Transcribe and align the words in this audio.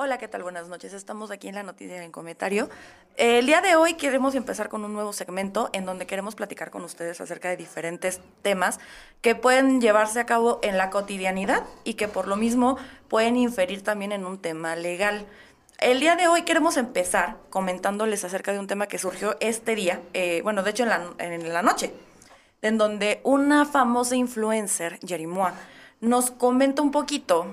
Hola, 0.00 0.16
¿qué 0.16 0.28
tal? 0.28 0.44
Buenas 0.44 0.68
noches. 0.68 0.92
Estamos 0.92 1.32
aquí 1.32 1.48
en 1.48 1.56
la 1.56 1.64
noticia 1.64 2.04
en 2.04 2.12
comentario. 2.12 2.70
El 3.16 3.46
día 3.46 3.60
de 3.60 3.74
hoy 3.74 3.94
queremos 3.94 4.36
empezar 4.36 4.68
con 4.68 4.84
un 4.84 4.92
nuevo 4.92 5.12
segmento 5.12 5.70
en 5.72 5.84
donde 5.84 6.06
queremos 6.06 6.36
platicar 6.36 6.70
con 6.70 6.84
ustedes 6.84 7.20
acerca 7.20 7.48
de 7.48 7.56
diferentes 7.56 8.20
temas 8.42 8.78
que 9.22 9.34
pueden 9.34 9.80
llevarse 9.80 10.20
a 10.20 10.24
cabo 10.24 10.60
en 10.62 10.78
la 10.78 10.90
cotidianidad 10.90 11.64
y 11.82 11.94
que 11.94 12.06
por 12.06 12.28
lo 12.28 12.36
mismo 12.36 12.78
pueden 13.08 13.36
inferir 13.36 13.82
también 13.82 14.12
en 14.12 14.24
un 14.24 14.38
tema 14.38 14.76
legal. 14.76 15.26
El 15.80 15.98
día 15.98 16.14
de 16.14 16.28
hoy 16.28 16.42
queremos 16.42 16.76
empezar 16.76 17.36
comentándoles 17.50 18.22
acerca 18.22 18.52
de 18.52 18.60
un 18.60 18.68
tema 18.68 18.86
que 18.86 18.98
surgió 18.98 19.36
este 19.40 19.74
día, 19.74 20.00
eh, 20.14 20.42
bueno, 20.44 20.62
de 20.62 20.70
hecho 20.70 20.84
en 20.84 20.90
la, 20.90 21.10
en 21.18 21.52
la 21.52 21.62
noche, 21.62 21.92
en 22.62 22.78
donde 22.78 23.20
una 23.24 23.64
famosa 23.64 24.14
influencer, 24.14 25.00
Jerimoa, 25.04 25.54
nos 26.00 26.30
comenta 26.30 26.82
un 26.82 26.92
poquito 26.92 27.48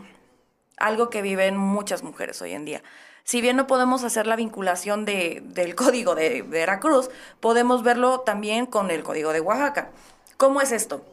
algo 0.78 1.10
que 1.10 1.22
viven 1.22 1.58
muchas 1.58 2.04
mujeres 2.04 2.42
hoy 2.42 2.54
en 2.54 2.66
día. 2.66 2.84
Si 3.24 3.42
bien 3.42 3.56
no 3.56 3.66
podemos 3.68 4.04
hacer 4.04 4.28
la 4.28 4.36
vinculación 4.36 5.06
de, 5.06 5.42
del 5.46 5.76
código 5.76 6.16
de 6.16 6.42
Veracruz, 6.42 7.10
podemos 7.40 7.84
verlo 7.84 8.22
también 8.22 8.66
con 8.66 8.92
el 8.92 9.04
código 9.04 9.34
de 9.34 9.42
Oaxaca. 9.42 9.90
¿Cómo 10.38 10.62
es 10.62 10.72
esto? 10.72 11.06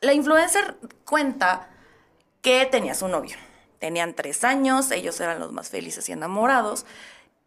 La 0.00 0.12
influencer 0.12 0.76
cuenta 1.04 1.68
que 2.42 2.66
tenía 2.66 2.94
su 2.94 3.08
novio 3.08 3.36
Tenían 3.84 4.14
tres 4.14 4.44
años, 4.44 4.90
ellos 4.92 5.20
eran 5.20 5.40
los 5.40 5.52
más 5.52 5.68
felices 5.68 6.08
y 6.08 6.12
enamorados. 6.12 6.86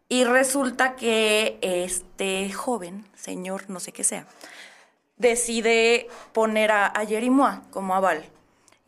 Y 0.08 0.22
resulta 0.22 0.94
que 0.94 1.58
este 1.60 2.52
joven, 2.52 3.04
señor, 3.16 3.68
no 3.68 3.80
sé 3.80 3.90
qué 3.90 4.04
sea, 4.04 4.24
decide 5.16 6.06
poner 6.32 6.70
a, 6.70 6.86
a 6.86 7.04
Jerimoa 7.04 7.62
como 7.72 7.96
aval. 7.96 8.24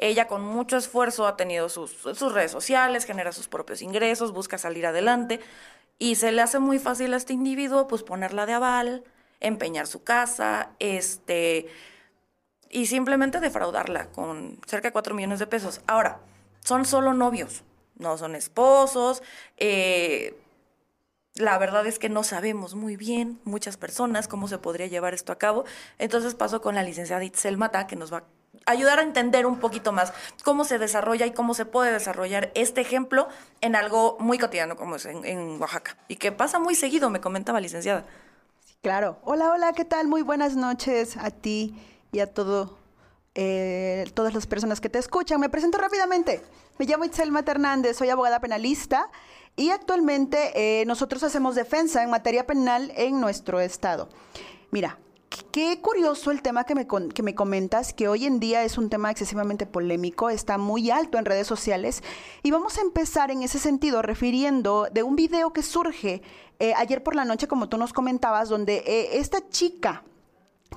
Ella 0.03 0.27
con 0.27 0.43
mucho 0.43 0.79
esfuerzo 0.79 1.27
ha 1.27 1.37
tenido 1.37 1.69
sus, 1.69 2.03
redes 2.33 2.51
sociales, 2.51 3.05
genera 3.05 3.33
sus 3.33 3.49
propios 3.49 3.83
ingresos, 3.83 4.33
busca 4.33 4.57
salir 4.57 4.87
adelante 4.87 5.41
y 5.99 6.15
se 6.15 6.33
le 6.33 6.41
hace 6.41 6.59
muy 6.59 6.79
fácil 6.79 7.13
a 7.13 7.19
este 7.19 7.35
individuo 7.35 7.87
pues 7.87 8.03
ponerla 8.03 8.47
de 8.47 8.55
aval, 8.55 9.05
empeñar 9.41 9.87
su 9.87 10.03
casa, 10.03 10.71
este 10.79 11.69
y 12.71 12.87
simplemente 12.87 13.41
defraudarla 13.41 14.07
con 14.07 14.59
cerca 14.67 14.89
de 14.89 14.93
4 14.93 15.15
millones 15.15 15.39
de 15.39 15.47
pesos. 15.47 15.83
Ahora, 15.87 16.21
son 16.61 16.87
solo 16.87 17.13
novios, 17.13 17.63
no 17.97 18.17
son 18.17 18.37
esposos. 18.37 19.23
Eh, 19.59 20.35
la 21.35 21.59
verdad 21.59 21.87
es 21.87 21.99
que 21.99 22.09
no 22.09 22.25
sabemos 22.25 22.75
muy 22.75 22.97
bien, 22.97 23.39
muchas 23.45 23.77
personas, 23.77 24.29
cómo 24.29 24.49
se 24.49 24.57
podría 24.57 24.87
llevar 24.87 25.13
esto 25.13 25.31
a 25.33 25.39
cabo. 25.39 25.67
Entonces 25.99 26.35
paso 26.35 26.63
con 26.63 26.75
la 26.75 26.83
licenciada 26.83 27.23
Itzel 27.23 27.59
Mata, 27.59 27.87
que 27.87 27.97
nos 27.97 28.11
va 28.11 28.19
a 28.19 28.40
ayudar 28.67 28.99
a 28.99 29.03
entender 29.03 29.47
un 29.47 29.59
poquito 29.59 29.93
más 29.93 30.13
cómo 30.45 30.65
se 30.65 30.79
desarrolla 30.79 31.27
y 31.27 31.33
cómo 31.33 31.55
se 31.55 31.65
puede 31.65 31.93
desarrollar 31.93 32.51
este 32.55 32.81
ejemplo 32.81 33.29
en 33.61 33.77
algo 33.77 34.17
muy 34.21 34.39
cotidiano 34.39 34.77
como 34.77 34.97
es 34.97 35.07
en, 35.07 35.61
Oaxaca. 35.61 35.97
Y 36.09 36.17
que 36.17 36.33
pasa 36.33 36.59
muy 36.59 36.75
seguido, 36.75 37.11
me 37.11 37.21
comentaba 37.21 37.61
licenciada. 37.61 38.05
claro. 38.83 39.19
Hola, 39.25 39.51
hola, 39.51 39.73
¿qué 39.73 39.85
tal? 39.85 40.09
Muy 40.09 40.23
buenas 40.23 40.57
noches 40.57 41.17
a 41.17 41.31
ti 41.31 41.75
y 42.13 42.21
a 42.21 42.27
todo 42.27 42.79
eh, 43.35 44.11
todas 44.15 44.35
las 44.35 44.47
personas 44.47 44.81
que 44.81 44.89
te 44.89 44.99
escuchan. 44.99 45.41
Me 45.41 45.49
presento 45.49 45.79
rápidamente. 45.79 46.43
Me 46.79 46.87
llamo 46.87 47.05
Itzel 47.05 47.31
Hernández, 47.47 47.97
soy 47.97 48.09
abogada 48.09 48.41
penalista 48.41 49.11
y 49.57 49.71
actualmente 49.71 50.53
eh, 50.55 50.85
nosotros 50.87 51.23
hacemos 51.23 51.55
defensa 51.55 52.03
en 52.03 52.11
materia 52.11 52.47
penal 52.47 52.93
en 52.97 53.21
nuestro 53.21 53.61
estado. 53.61 54.09
Mira, 54.71 54.99
Qué 55.53 55.81
curioso 55.81 56.31
el 56.31 56.43
tema 56.43 56.65
que 56.65 56.75
me, 56.75 56.87
que 56.87 57.23
me 57.23 57.35
comentas, 57.35 57.93
que 57.93 58.09
hoy 58.09 58.25
en 58.25 58.41
día 58.41 58.65
es 58.65 58.79
un 58.79 58.89
tema 58.89 59.11
excesivamente 59.11 59.67
polémico, 59.67 60.31
está 60.31 60.59
muy 60.59 60.91
alto 60.91 61.19
en 61.19 61.25
redes 61.25 61.47
sociales. 61.47 62.03
Y 62.43 62.51
vamos 62.51 62.79
a 62.79 62.83
empezar 62.83 63.31
en 63.31 63.43
ese 63.43 63.59
sentido 63.59 64.03
refiriendo 64.03 64.89
de 64.93 65.03
un 65.03 65.17
video 65.17 65.53
que 65.53 65.63
surge 65.63 66.23
eh, 66.59 66.73
ayer 66.77 67.03
por 67.03 67.15
la 67.15 67.25
noche, 67.25 67.49
como 67.49 67.69
tú 67.69 67.79
nos 67.79 67.93
comentabas, 67.93 68.49
donde 68.49 68.83
esta 69.13 69.49
chica 69.49 70.05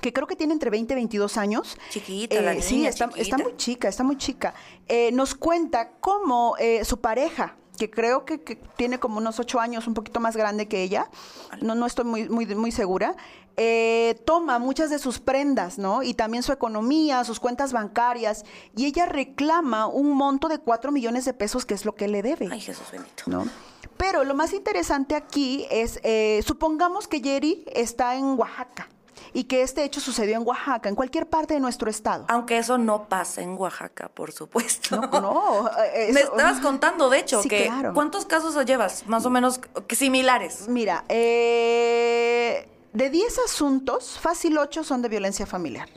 que 0.00 0.12
creo 0.12 0.26
que 0.26 0.36
tiene 0.36 0.52
entre 0.52 0.70
20 0.70 0.92
y 0.92 0.96
22 0.96 1.36
años. 1.36 1.76
Chiquita, 1.90 2.40
la 2.40 2.54
eh, 2.54 2.62
Sí, 2.62 2.86
está, 2.86 3.10
está, 3.16 3.38
muy 3.38 3.56
chica, 3.56 3.88
está 3.88 4.04
muy 4.04 4.16
chica. 4.16 4.54
Eh, 4.86 5.10
nos 5.12 5.34
cuenta 5.34 5.92
cómo 6.00 6.56
eh, 6.58 6.84
su 6.84 7.00
pareja, 7.00 7.56
que 7.78 7.90
creo 7.90 8.24
que, 8.24 8.38
tiene 8.76 8.98
como 8.98 9.18
unos 9.18 9.40
8 9.40 9.60
años, 9.60 9.86
un 9.86 9.94
poquito 9.94 10.20
más 10.20 10.36
grande 10.36 10.68
que 10.68 10.82
ella, 10.82 11.08
no, 11.60 11.74
no 11.74 11.86
estoy 11.86 12.04
muy, 12.04 12.28
muy, 12.28 12.46
muy 12.54 12.72
segura, 12.72 13.16
toma 14.24 14.58
muchas 14.58 14.90
de 14.90 14.98
sus 14.98 15.20
prendas, 15.20 15.78
¿no? 15.78 16.02
Y 16.02 16.14
también 16.14 16.42
su 16.42 16.52
economía, 16.52 17.24
sus 17.24 17.40
cuentas 17.40 17.72
bancarias, 17.72 18.44
y 18.76 18.86
ella 18.86 19.06
reclama 19.06 19.86
un 19.86 20.12
monto 20.12 20.48
de 20.48 20.58
4 20.58 20.92
millones 20.92 21.24
de 21.24 21.34
pesos, 21.34 21.64
que 21.64 21.74
es 21.74 21.84
lo 21.84 21.94
que 21.94 22.08
le 22.08 22.22
debe. 22.22 22.48
Ay, 22.50 22.60
Jesús 22.60 22.86
bendito. 22.90 23.24
¿No? 23.26 23.46
Pero 23.96 24.24
lo 24.24 24.34
más 24.34 24.52
interesante 24.52 25.14
aquí 25.14 25.66
es, 25.70 26.00
supongamos 26.44 27.06
que 27.06 27.20
Jerry 27.20 27.64
está 27.72 28.16
en 28.16 28.38
Oaxaca 28.38 28.88
y 29.32 29.44
que 29.44 29.62
este 29.62 29.84
hecho 29.84 30.00
sucedió 30.00 30.36
en 30.36 30.46
Oaxaca, 30.46 30.88
en 30.88 30.94
cualquier 30.94 31.28
parte 31.28 31.54
de 31.54 31.60
nuestro 31.60 31.90
estado. 31.90 32.24
Aunque 32.28 32.58
eso 32.58 32.78
no 32.78 33.08
pasa 33.08 33.42
en 33.42 33.56
Oaxaca, 33.58 34.08
por 34.08 34.32
supuesto. 34.32 35.00
No, 35.00 35.20
no 35.20 35.70
eh, 35.94 36.10
Me 36.14 36.20
estabas 36.20 36.60
contando, 36.60 37.08
de 37.10 37.18
hecho, 37.18 37.42
que 37.42 37.70
¿cuántos 37.94 38.26
casos 38.26 38.54
llevas 38.64 39.06
más 39.06 39.26
o 39.26 39.30
menos 39.30 39.60
similares? 39.90 40.68
Mira, 40.68 41.04
eh, 41.08 42.68
de 42.92 43.10
10 43.10 43.38
asuntos, 43.46 44.18
fácil 44.18 44.56
8 44.58 44.84
son 44.84 45.02
de 45.02 45.08
violencia 45.08 45.46
familiar. 45.46 45.88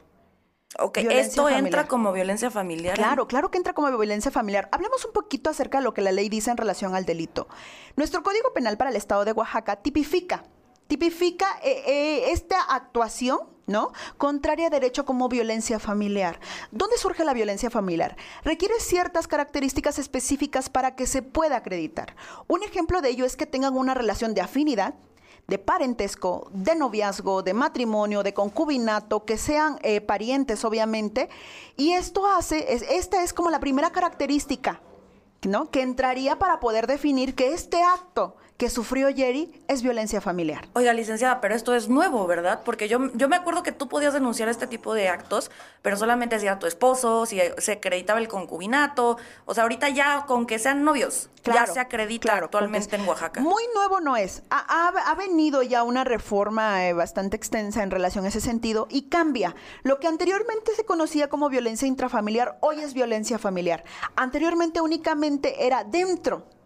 Ok, 0.80 0.98
¿esto 0.98 1.50
entra 1.50 1.88
como 1.88 2.12
violencia 2.12 2.52
familiar? 2.52 2.96
Claro, 2.96 3.28
claro 3.28 3.50
que 3.50 3.58
entra 3.58 3.74
como 3.74 3.90
violencia 3.98 4.32
familiar. 4.32 4.70
Hablemos 4.72 5.06
un 5.06 5.14
poquito 5.14 5.50
acerca 5.50 5.80
de 5.80 5.84
lo 5.84 5.94
que 5.94 6.02
la 6.02 6.12
ley 6.12 6.30
dice 6.30 6.52
en 6.52 6.58
relación 6.58 6.94
al 6.94 7.06
delito. 7.06 7.48
Nuestro 7.96 8.22
Código 8.22 8.54
Penal 8.54 8.78
para 8.78 8.90
el 8.90 8.96
Estado 8.96 9.26
de 9.26 9.32
Oaxaca 9.32 9.78
tipifica 9.78 10.44
tipifica 10.88 11.46
eh, 11.64 11.84
eh, 11.86 12.32
esta 12.32 12.62
actuación, 12.62 13.40
¿no? 13.66 13.92
Contraria 14.18 14.68
a 14.68 14.70
derecho 14.70 15.06
como 15.06 15.30
violencia 15.30 15.80
familiar. 15.80 16.40
¿Dónde 16.72 16.98
surge 16.98 17.26
la 17.26 17.34
violencia 17.34 17.70
familiar? 17.70 18.16
Requiere 18.44 18.80
ciertas 18.80 19.28
características 19.28 20.00
específicas 20.00 20.70
para 20.70 20.96
que 20.96 21.06
se 21.06 21.22
pueda 21.22 21.58
acreditar. 21.58 22.16
Un 22.48 22.64
ejemplo 22.64 23.02
de 23.02 23.10
ello 23.10 23.26
es 23.26 23.36
que 23.36 23.46
tengan 23.46 23.76
una 23.76 23.94
relación 23.94 24.34
de 24.34 24.42
afinidad, 24.42 24.96
de 25.48 25.58
parentesco, 25.58 26.50
de 26.52 26.76
noviazgo, 26.76 27.42
de 27.42 27.54
matrimonio, 27.54 28.24
de 28.24 28.34
concubinato, 28.34 29.24
que 29.24 29.38
sean 29.38 29.80
eh, 29.82 30.02
parientes, 30.02 30.66
obviamente. 30.66 31.30
Y 31.78 31.94
esto 31.94 32.28
hace, 32.28 32.74
es, 32.74 32.82
esta 32.84 33.24
es 33.24 33.34
como 33.34 33.50
la 33.50 33.60
primera 33.60 33.92
característica, 33.92 34.82
¿no? 35.44 35.72
Que 35.72 35.82
entraría 35.82 36.38
para 36.38 36.60
poder 36.60 36.88
definir 36.88 37.34
que 37.34 37.54
este 37.54 37.82
acto 37.82 38.36
que 38.58 38.72
sufrió 38.72 39.08
Jerry 39.16 39.54
es 39.68 39.84
violencia 39.84 40.20
familiar. 40.20 40.68
Oiga, 40.74 40.92
licenciada, 40.92 41.40
pero 41.42 41.54
esto 41.54 41.76
es 41.76 41.90
nuevo, 41.90 42.26
¿verdad? 42.26 42.62
Porque 42.66 42.90
yo, 42.90 43.12
yo 43.14 43.30
me 43.30 43.36
acuerdo 43.36 43.62
que 43.62 43.72
tú 43.72 43.88
podías 43.88 44.14
denunciar 44.14 44.50
este 44.50 44.66
tipo 44.66 44.96
de 44.96 45.10
actos, 45.10 45.52
pero 45.84 45.96
solamente 45.96 46.36
era 46.36 46.58
tu 46.58 46.66
esposo, 46.66 47.28
si 47.28 47.40
se 47.60 47.74
acreditaba 47.74 48.20
el 48.20 48.28
concubinato. 48.28 49.18
O 49.46 49.54
sea, 49.54 49.64
ahorita 49.64 49.90
ya 49.90 50.26
con 50.26 50.48
que 50.48 50.58
sean 50.58 50.84
novios, 50.84 51.30
ya 51.44 51.68
se 51.68 51.80
acredita 51.80 52.36
actualmente 52.36 52.96
en 52.96 53.08
Oaxaca. 53.08 53.42
Muy 53.42 53.64
nuevo 53.76 54.02
no 54.02 54.18
es. 54.18 54.42
Ha, 54.50 54.88
ha, 54.90 55.16
venido 55.16 55.62
ya 55.62 55.84
una 55.84 56.04
reforma 56.04 56.88
eh, 56.88 56.94
bastante 56.94 57.38
extensa 57.38 57.84
en 57.84 57.92
relación 57.92 58.26
a 58.26 58.30
ese 58.30 58.42
sentido 58.42 58.88
y 58.90 59.04
cambia. 59.04 59.56
Lo 59.84 60.00
que 60.00 60.08
anteriormente 60.08 60.74
se 60.76 60.84
conocía 60.84 61.30
como 61.30 61.50
violencia 61.50 61.88
intrafamiliar, 61.88 62.58
hoy 62.62 62.80
es 62.80 62.96
violencia 62.96 63.38
familiar. 63.38 63.84
Anteriormente 64.16 64.82
únicamente 64.82 65.66
era 65.66 65.84
dentro 65.84 66.57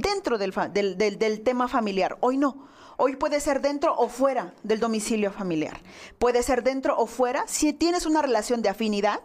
dentro 0.00 0.38
del, 0.38 0.52
del, 0.72 1.18
del, 1.18 1.40
tema 1.42 1.68
familiar. 1.68 2.16
Hoy 2.20 2.36
no. 2.36 2.68
Hoy 2.98 3.16
puede 3.16 3.40
ser 3.40 3.60
dentro 3.60 3.94
o 3.96 4.08
fuera 4.08 4.54
del 4.62 4.80
domicilio 4.80 5.30
familiar. 5.30 5.80
Puede 6.18 6.42
ser 6.42 6.62
dentro 6.62 6.96
o 6.96 7.06
fuera 7.06 7.44
si 7.46 7.72
tienes 7.72 8.06
una 8.06 8.22
relación 8.22 8.62
de 8.62 8.70
afinidad, 8.70 9.20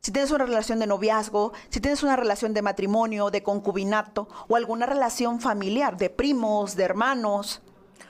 si 0.00 0.12
tienes 0.12 0.30
una 0.30 0.46
relación 0.46 0.78
de 0.78 0.86
noviazgo, 0.86 1.52
si 1.68 1.80
tienes 1.80 2.02
una 2.02 2.16
relación 2.16 2.54
de 2.54 2.62
matrimonio, 2.62 3.30
de 3.30 3.42
concubinato 3.42 4.28
o 4.48 4.56
alguna 4.56 4.86
relación 4.86 5.40
familiar, 5.40 5.96
de 5.96 6.08
primos, 6.08 6.76
de 6.76 6.84
hermanos. 6.84 7.62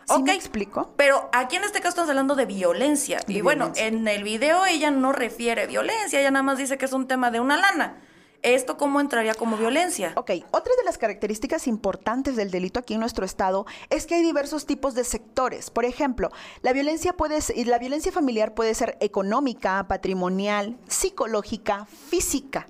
¿Sí 0.07 0.23
me 0.23 0.35
explico? 0.35 0.93
Pero 0.97 1.31
aquí 1.33 1.57
en 1.57 1.65
este 1.65 1.79
caso 1.79 1.91
estamos 1.91 2.11
hablando 2.11 2.35
de 2.35 2.45
violencia. 2.45 3.21
y 3.27 3.41
bueno, 3.41 3.73
en 3.77 4.07
el 4.07 4.23
video 4.25 4.67
ella 4.67 4.91
no 4.91 5.13
refiere 5.13 5.67
violencia, 5.67 6.21
ella 6.21 6.31
nada 6.31 6.43
más 6.43 6.59
dice 6.59 6.79
que 6.79 6.85
es 6.85 6.93
un 6.93 7.07
tema 7.07 7.31
de 7.31 7.41
una 7.41 7.57
lana. 7.57 8.01
¿Esto 8.43 8.79
cómo 8.79 9.01
entraría 9.01 9.35
como 9.35 9.59
violencia? 9.59 10.13
Ok, 10.17 10.31
otra 10.51 10.73
de 10.79 10.85
las 10.85 10.97
características 10.97 11.67
importantes 11.67 12.37
del 12.37 12.51
delito 12.51 12.81
aquí 12.81 12.95
en 12.95 13.01
nuestro 13.01 13.27
estado 13.27 13.67
es 13.91 14.07
que 14.07 14.15
hay 14.15 14.23
diversos 14.23 14.65
tipos 14.65 14.95
de 14.95 15.05
sectores. 15.05 15.71
Por 15.71 15.85
ejemplo, 15.85 16.31
la 16.63 16.73
violencia 16.73 17.13
puede 17.13 17.43
ser- 17.43 17.67
la 17.67 17.79
violencia 17.79 18.11
familiar 18.13 18.55
puede 18.55 18.75
ser 18.75 18.97
económica, 19.01 19.87
patrimonial, 19.89 20.79
psicológica, 20.89 21.85
física. 21.85 22.67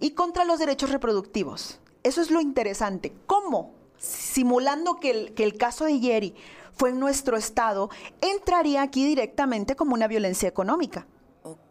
Y 0.00 0.10
contra 0.12 0.44
los 0.44 0.58
derechos 0.58 0.90
reproductivos. 0.90 1.80
Eso 2.02 2.20
es 2.20 2.30
lo 2.30 2.40
interesante. 2.40 3.12
¿Cómo? 3.26 3.74
Simulando 3.96 5.00
que 5.00 5.10
el, 5.10 5.34
que 5.34 5.42
el 5.44 5.56
caso 5.56 5.84
de 5.84 5.98
Yeri 5.98 6.34
fue 6.72 6.90
en 6.90 7.00
nuestro 7.00 7.36
estado, 7.36 7.90
entraría 8.20 8.82
aquí 8.82 9.04
directamente 9.04 9.74
como 9.74 9.94
una 9.94 10.06
violencia 10.06 10.48
económica. 10.48 11.06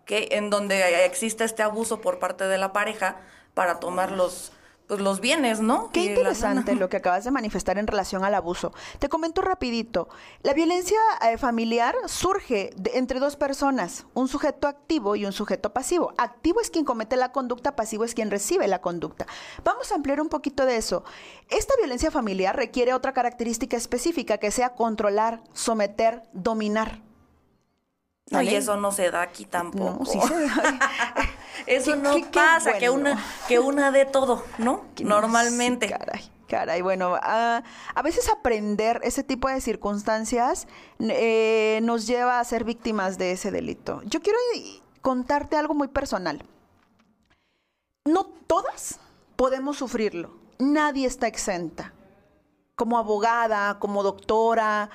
Ok, 0.08 0.14
en 0.32 0.50
donde 0.50 1.04
existe 1.06 1.44
este 1.44 1.64
abuso 1.64 2.00
por 2.00 2.18
parte 2.18 2.46
de 2.46 2.58
la 2.58 2.72
pareja 2.72 3.18
para 3.54 3.82
tomar 3.82 4.14
los, 4.14 4.54
pues, 4.88 5.02
los 5.02 5.20
bienes, 5.20 5.60
¿no? 5.60 5.90
Qué 5.92 6.00
interesante 6.06 6.76
lo 6.76 6.88
que 6.88 6.96
acabas 6.96 7.26
de 7.26 7.32
manifestar 7.32 7.78
en 7.78 7.88
relación 7.88 8.24
al 8.24 8.34
abuso. 8.34 8.72
Te 9.00 9.10
comento 9.10 9.42
rapidito. 9.42 10.08
La 10.44 10.54
violencia 10.54 10.98
eh, 11.30 11.38
familiar 11.38 11.94
surge 12.06 12.70
de- 12.78 12.92
entre 12.98 13.20
dos 13.20 13.36
personas, 13.36 14.06
un 14.14 14.30
sujeto 14.30 14.70
activo 14.70 15.18
y 15.18 15.26
un 15.26 15.34
sujeto 15.34 15.74
pasivo. 15.74 16.14
Activo 16.18 16.62
es 16.62 16.70
quien 16.70 16.86
comete 16.86 17.18
la 17.18 17.34
conducta, 17.34 17.76
pasivo 17.76 18.06
es 18.06 18.14
quien 18.14 18.32
recibe 18.32 18.66
la 18.70 18.80
conducta. 18.80 19.26
Vamos 19.66 19.92
a 19.92 19.96
ampliar 19.96 20.22
un 20.22 20.30
poquito 20.30 20.66
de 20.66 20.78
eso. 20.78 21.04
Esta 21.50 21.74
violencia 21.76 22.12
familiar 22.12 22.56
requiere 22.56 22.94
otra 22.94 23.12
característica 23.12 23.76
específica 23.76 24.38
que 24.38 24.52
sea 24.52 24.70
controlar, 24.74 25.42
someter, 25.52 26.24
dominar. 26.32 27.02
No, 28.30 28.42
y 28.42 28.50
eso 28.56 28.76
no 28.78 28.92
se 28.92 29.10
da 29.10 29.22
aquí 29.22 29.46
tampoco. 29.46 30.00
No, 30.00 30.06
sí 30.06 30.20
se 30.22 30.40
da. 30.48 30.80
Eso 31.66 31.94
Qué- 31.94 31.98
no 31.98 32.14
qué- 32.16 32.22
qué 32.24 32.30
pasa, 32.40 32.78
que 32.78 32.90
una 32.90 33.18
que 33.48 33.58
una 33.60 33.92
de 33.92 34.06
todo, 34.06 34.44
¿no? 34.58 34.86
Normalmente. 35.00 35.88
Sí, 35.88 35.94
caray, 35.94 36.32
caray. 36.48 36.82
Bueno, 36.82 37.16
ah, 37.22 37.64
a 37.96 38.02
veces 38.04 38.30
aprender 38.30 39.00
ese 39.04 39.24
tipo 39.24 39.48
de 39.50 39.60
circunstancias 39.60 40.68
eh, 41.00 41.80
nos 41.84 42.06
lleva 42.06 42.40
a 42.40 42.44
ser 42.44 42.64
víctimas 42.64 43.18
de 43.18 43.32
ese 43.32 43.50
delito. 43.52 44.02
Yo 44.04 44.22
quiero 44.22 44.38
contarte 45.02 45.56
algo 45.58 45.74
muy 45.74 45.88
personal. 45.88 46.44
No 48.06 48.26
todas 48.26 49.00
podemos 49.36 49.78
sufrirlo. 49.78 50.38
Nadie 50.60 51.08
está 51.08 51.28
exenta. 51.28 51.94
Como 52.76 52.98
abogada, 52.98 53.80
como 53.80 54.04
doctora, 54.04 54.90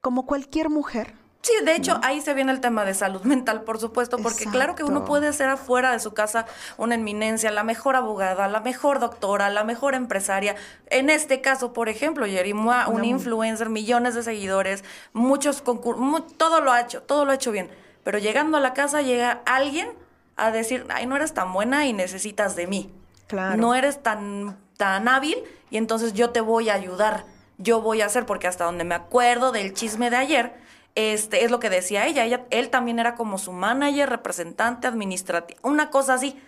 como 0.00 0.26
cualquier 0.26 0.68
mujer. 0.68 1.14
Sí, 1.42 1.52
de 1.64 1.74
hecho, 1.74 1.98
ahí 2.02 2.20
se 2.20 2.34
viene 2.34 2.52
el 2.52 2.60
tema 2.60 2.84
de 2.84 2.92
salud 2.92 3.22
mental, 3.22 3.62
por 3.62 3.78
supuesto, 3.78 4.18
porque 4.18 4.44
claro 4.44 4.74
que 4.74 4.84
uno 4.84 5.06
puede 5.06 5.32
ser 5.32 5.48
afuera 5.48 5.90
de 5.92 5.98
su 5.98 6.12
casa 6.12 6.44
una 6.76 6.96
eminencia, 6.96 7.50
la 7.50 7.64
mejor 7.64 7.96
abogada, 7.96 8.46
la 8.46 8.60
mejor 8.60 9.00
doctora, 9.00 9.48
la 9.48 9.64
mejor 9.64 9.94
empresaria. 9.94 10.56
En 10.88 11.08
este 11.08 11.40
caso, 11.40 11.72
por 11.72 11.88
ejemplo, 11.88 12.26
Yerimua, 12.26 12.88
un 12.88 13.06
influencer, 13.06 13.70
millones 13.70 14.14
de 14.14 14.22
seguidores, 14.22 14.84
muchos 15.14 15.62
concursos, 15.62 16.36
todo 16.36 16.60
lo 16.60 16.72
ha 16.72 16.80
hecho, 16.82 17.02
todo 17.02 17.24
lo 17.24 17.32
ha 17.32 17.36
hecho 17.36 17.52
bien. 17.52 17.70
Pero 18.04 18.18
llegando 18.18 18.58
a 18.58 18.60
la 18.60 18.74
casa 18.74 19.00
llega 19.00 19.40
alguien 19.46 19.88
a 20.36 20.50
decir, 20.50 20.86
ay, 20.90 21.06
no 21.06 21.16
eres 21.16 21.32
tan 21.32 21.52
buena 21.54 21.86
y 21.86 21.94
necesitas 21.94 22.54
de 22.54 22.66
mí. 22.66 22.92
Claro. 23.28 23.56
No 23.56 23.74
eres 23.74 24.02
tan, 24.02 24.58
tan 24.76 25.08
hábil 25.08 25.36
y 25.70 25.78
entonces 25.78 26.12
yo 26.12 26.30
te 26.30 26.40
voy 26.40 26.68
a 26.68 26.74
ayudar. 26.74 27.24
Yo 27.56 27.80
voy 27.82 28.00
a 28.00 28.06
hacer, 28.06 28.24
porque 28.24 28.46
hasta 28.46 28.64
donde 28.64 28.84
me 28.84 28.94
acuerdo 28.94 29.52
del 29.52 29.74
chisme 29.74 30.08
de 30.08 30.16
ayer, 30.16 30.54
este 30.94 31.44
es 31.44 31.50
lo 31.50 31.60
que 31.60 31.70
decía 31.70 32.06
ella. 32.06 32.24
ella 32.24 32.46
él 32.50 32.70
también 32.70 32.98
era 32.98 33.14
como 33.14 33.38
su 33.38 33.52
manager, 33.52 34.08
representante, 34.08 34.86
administrativo, 34.86 35.60
una 35.62 35.90
cosa 35.90 36.14
así. 36.14 36.38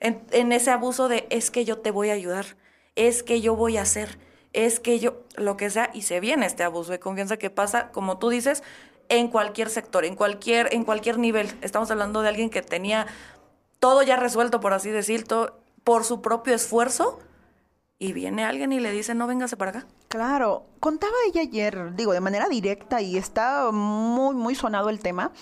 En, 0.00 0.52
ese 0.52 0.70
abuso 0.70 1.08
de 1.08 1.26
es 1.30 1.50
que 1.50 1.64
yo 1.64 1.78
te 1.78 1.90
voy 1.90 2.10
a 2.10 2.12
ayudar, 2.12 2.44
es 2.96 3.22
que 3.22 3.40
yo 3.40 3.56
voy 3.56 3.78
a 3.78 3.82
hacer, 3.82 4.18
es 4.52 4.78
que 4.78 4.98
yo, 4.98 5.22
lo 5.36 5.56
que 5.56 5.70
sea, 5.70 5.90
y 5.94 6.02
se 6.02 6.20
viene 6.20 6.44
este 6.44 6.64
abuso 6.64 6.92
de 6.92 7.00
confianza 7.00 7.38
que 7.38 7.48
pasa, 7.48 7.90
como 7.92 8.18
tú 8.18 8.28
dices, 8.28 8.62
en 9.08 9.28
cualquier 9.28 9.70
sector, 9.70 10.04
en 10.04 10.14
cualquier, 10.14 10.74
en 10.74 10.84
cualquier 10.84 11.18
nivel. 11.18 11.48
Estamos 11.62 11.90
hablando 11.90 12.20
de 12.20 12.28
alguien 12.28 12.50
que 12.50 12.60
tenía 12.60 13.06
todo 13.80 14.02
ya 14.02 14.16
resuelto, 14.16 14.60
por 14.60 14.74
así 14.74 14.90
decirlo, 14.90 15.58
por 15.82 16.04
su 16.04 16.20
propio 16.20 16.54
esfuerzo, 16.54 17.18
y 17.98 18.12
viene 18.12 18.44
alguien 18.44 18.72
y 18.72 18.80
le 18.80 18.92
dice, 18.92 19.14
no, 19.14 19.26
véngase 19.26 19.56
para 19.56 19.70
acá. 19.70 19.86
Claro, 20.08 20.66
contaba 20.80 21.12
ella 21.28 21.42
ayer, 21.42 21.94
digo, 21.94 22.12
de 22.12 22.20
manera 22.20 22.48
directa 22.48 23.00
y 23.00 23.16
está 23.16 23.70
muy, 23.72 24.34
muy 24.34 24.54
sonado 24.54 24.90
el 24.90 25.00
tema, 25.00 25.32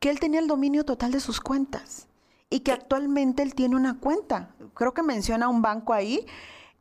que 0.00 0.10
él 0.10 0.20
tenía 0.20 0.40
el 0.40 0.46
dominio 0.46 0.84
total 0.84 1.12
de 1.12 1.20
sus 1.20 1.40
cuentas 1.40 2.08
y 2.50 2.60
que 2.60 2.72
actualmente 2.72 3.42
él 3.42 3.54
tiene 3.54 3.76
una 3.76 3.98
cuenta. 3.98 4.54
Creo 4.74 4.94
que 4.94 5.02
menciona 5.02 5.48
un 5.48 5.60
banco 5.60 5.92
ahí 5.92 6.24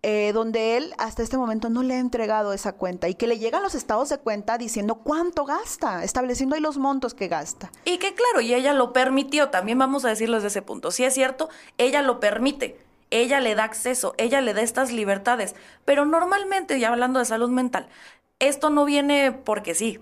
eh, 0.04 0.32
donde 0.32 0.78
él 0.78 0.94
hasta 1.00 1.24
este 1.24 1.38
momento 1.38 1.70
no 1.70 1.84
le 1.84 1.96
ha 1.96 2.00
entregado 2.00 2.54
esa 2.54 2.74
cuenta 2.74 3.10
y 3.10 3.16
que 3.16 3.28
le 3.28 3.40
llegan 3.40 3.64
los 3.64 3.76
estados 3.76 4.10
de 4.10 4.20
cuenta 4.20 4.58
diciendo 4.58 4.96
cuánto 5.04 5.44
gasta, 5.44 6.04
estableciendo 6.04 6.56
ahí 6.56 6.62
los 6.62 6.78
montos 6.78 7.14
que 7.14 7.28
gasta. 7.28 7.72
Y 7.84 7.98
que 7.98 8.14
claro, 8.14 8.40
y 8.40 8.54
ella 8.54 8.74
lo 8.74 8.94
permitió, 8.94 9.50
también 9.50 9.78
vamos 9.78 10.06
a 10.06 10.10
decirlo 10.10 10.36
desde 10.36 10.48
ese 10.48 10.62
punto. 10.62 10.92
Si 10.92 11.04
es 11.04 11.14
cierto, 11.14 11.50
ella 11.78 12.02
lo 12.02 12.20
permite, 12.20 12.80
ella 13.10 13.40
le 13.40 13.56
da 13.56 13.64
acceso, 13.64 14.14
ella 14.18 14.42
le 14.42 14.54
da 14.54 14.62
estas 14.62 14.92
libertades, 14.92 15.56
pero 15.86 16.06
normalmente, 16.06 16.80
ya 16.80 16.90
hablando 16.90 17.20
de 17.20 17.26
salud 17.26 17.50
mental, 17.50 17.88
esto 18.40 18.70
no 18.70 18.86
viene 18.86 19.32
porque 19.32 19.76
sí. 19.76 20.00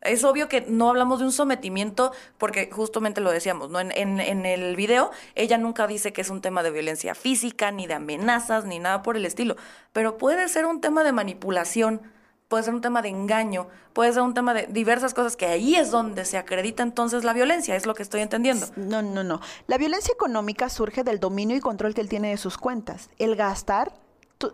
Es 0.00 0.22
obvio 0.22 0.48
que 0.48 0.60
no 0.60 0.88
hablamos 0.90 1.18
de 1.18 1.24
un 1.24 1.32
sometimiento 1.32 2.12
porque 2.38 2.70
justamente 2.70 3.20
lo 3.20 3.32
decíamos, 3.32 3.68
¿no? 3.70 3.80
En, 3.80 3.90
en, 3.90 4.46
el 4.46 4.76
video 4.76 5.10
ella 5.34 5.58
nunca 5.58 5.88
dice 5.88 6.12
que 6.12 6.20
es 6.20 6.30
un 6.30 6.40
tema 6.40 6.62
de 6.62 6.70
violencia 6.70 7.16
física, 7.16 7.72
ni 7.72 7.88
de 7.88 7.94
amenazas, 7.94 8.64
ni 8.64 8.78
nada 8.78 9.02
por 9.02 9.16
el 9.16 9.26
estilo, 9.26 9.56
pero 9.92 10.16
puede 10.16 10.48
ser 10.48 10.66
un 10.66 10.80
tema 10.80 11.02
de 11.02 11.10
manipulación, 11.10 12.02
puede 12.48 12.64
ser 12.64 12.74
un 12.74 12.80
tema 12.80 13.02
de 13.02 13.10
engaño, 13.10 13.68
puede 13.92 14.12
ser 14.12 14.22
un 14.22 14.34
tema 14.34 14.54
de 14.54 14.66
diversas 14.66 15.14
cosas 15.14 15.36
que 15.36 15.46
ahí 15.46 15.76
es 15.76 15.90
donde 15.90 16.24
se 16.24 16.38
acredita 16.38 16.82
entonces 16.82 17.24
la 17.24 17.34
violencia, 17.34 17.76
es 17.76 17.86
lo 17.86 17.94
que 17.94 18.02
estoy 18.02 18.22
entendiendo. 18.22 18.66
No, 18.76 19.02
no, 19.02 19.22
no. 19.22 19.40
La 19.66 19.78
violencia 19.78 20.12
económica 20.12 20.68
surge 20.68 21.04
del 21.04 21.20
dominio 21.20 21.56
y 21.56 21.60
control 21.60 21.94
que 21.94 22.00
él 22.00 22.08
tiene 22.08 22.30
de 22.30 22.38
sus 22.38 22.56
cuentas. 22.58 23.10
El 23.18 23.36
gastar 23.36 23.92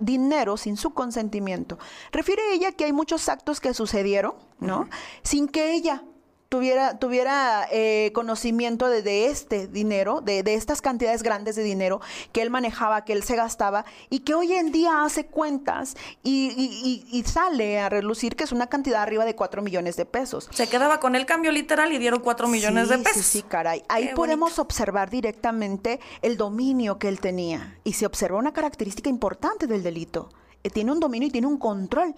dinero 0.00 0.56
sin 0.56 0.76
su 0.76 0.94
consentimiento. 0.94 1.78
Refiere 2.10 2.42
ella 2.52 2.72
que 2.72 2.84
hay 2.84 2.92
muchos 2.92 3.28
actos 3.28 3.60
que 3.60 3.74
sucedieron, 3.74 4.34
¿no? 4.58 4.88
Sin 5.22 5.46
que 5.46 5.74
ella 5.74 6.02
tuviera, 6.54 6.98
tuviera 6.98 7.66
eh, 7.72 8.12
conocimiento 8.14 8.88
de, 8.88 9.02
de 9.02 9.26
este 9.26 9.66
dinero, 9.66 10.20
de, 10.20 10.42
de 10.44 10.54
estas 10.54 10.80
cantidades 10.80 11.22
grandes 11.24 11.56
de 11.56 11.64
dinero 11.64 12.00
que 12.32 12.42
él 12.42 12.50
manejaba, 12.50 13.04
que 13.04 13.12
él 13.12 13.24
se 13.24 13.34
gastaba, 13.34 13.84
y 14.08 14.20
que 14.20 14.34
hoy 14.34 14.52
en 14.52 14.70
día 14.70 15.04
hace 15.04 15.26
cuentas 15.26 15.96
y, 16.22 16.52
y- 16.56 17.06
y- 17.10 17.18
y 17.18 17.22
sale 17.24 17.80
a 17.80 17.88
relucir 17.88 18.36
que 18.36 18.44
es 18.44 18.52
una 18.52 18.68
cantidad 18.68 19.02
arriba 19.02 19.24
de 19.24 19.34
4 19.34 19.62
millones 19.62 19.96
de 19.96 20.04
pesos. 20.06 20.48
Se 20.52 20.68
quedaba 20.68 21.00
con 21.00 21.16
el 21.16 21.26
cambio 21.26 21.50
literal 21.50 21.92
y 21.92 21.98
dieron 21.98 22.20
cuatro 22.20 22.46
millones 22.46 22.88
de 22.88 22.98
pesos. 22.98 23.24
Sí, 23.26 23.38
sí, 23.38 23.42
caray. 23.42 23.82
Ahí 23.88 24.08
Qué 24.08 24.14
podemos 24.14 24.58
observar 24.60 25.10
directamente 25.10 25.98
el 26.22 26.36
dominio 26.36 26.98
que 26.98 27.08
él 27.08 27.18
tenía. 27.20 27.78
Y 27.82 27.94
se 27.94 28.06
observa 28.06 28.38
una 28.38 28.52
característica 28.52 29.10
importante 29.10 29.66
del 29.66 29.82
delito. 29.82 30.28
Eh, 30.62 30.70
Tiene 30.70 30.92
un 30.92 31.00
dominio 31.00 31.28
y 31.28 31.30
tiene 31.32 31.46
un 31.48 31.58
control 31.58 32.14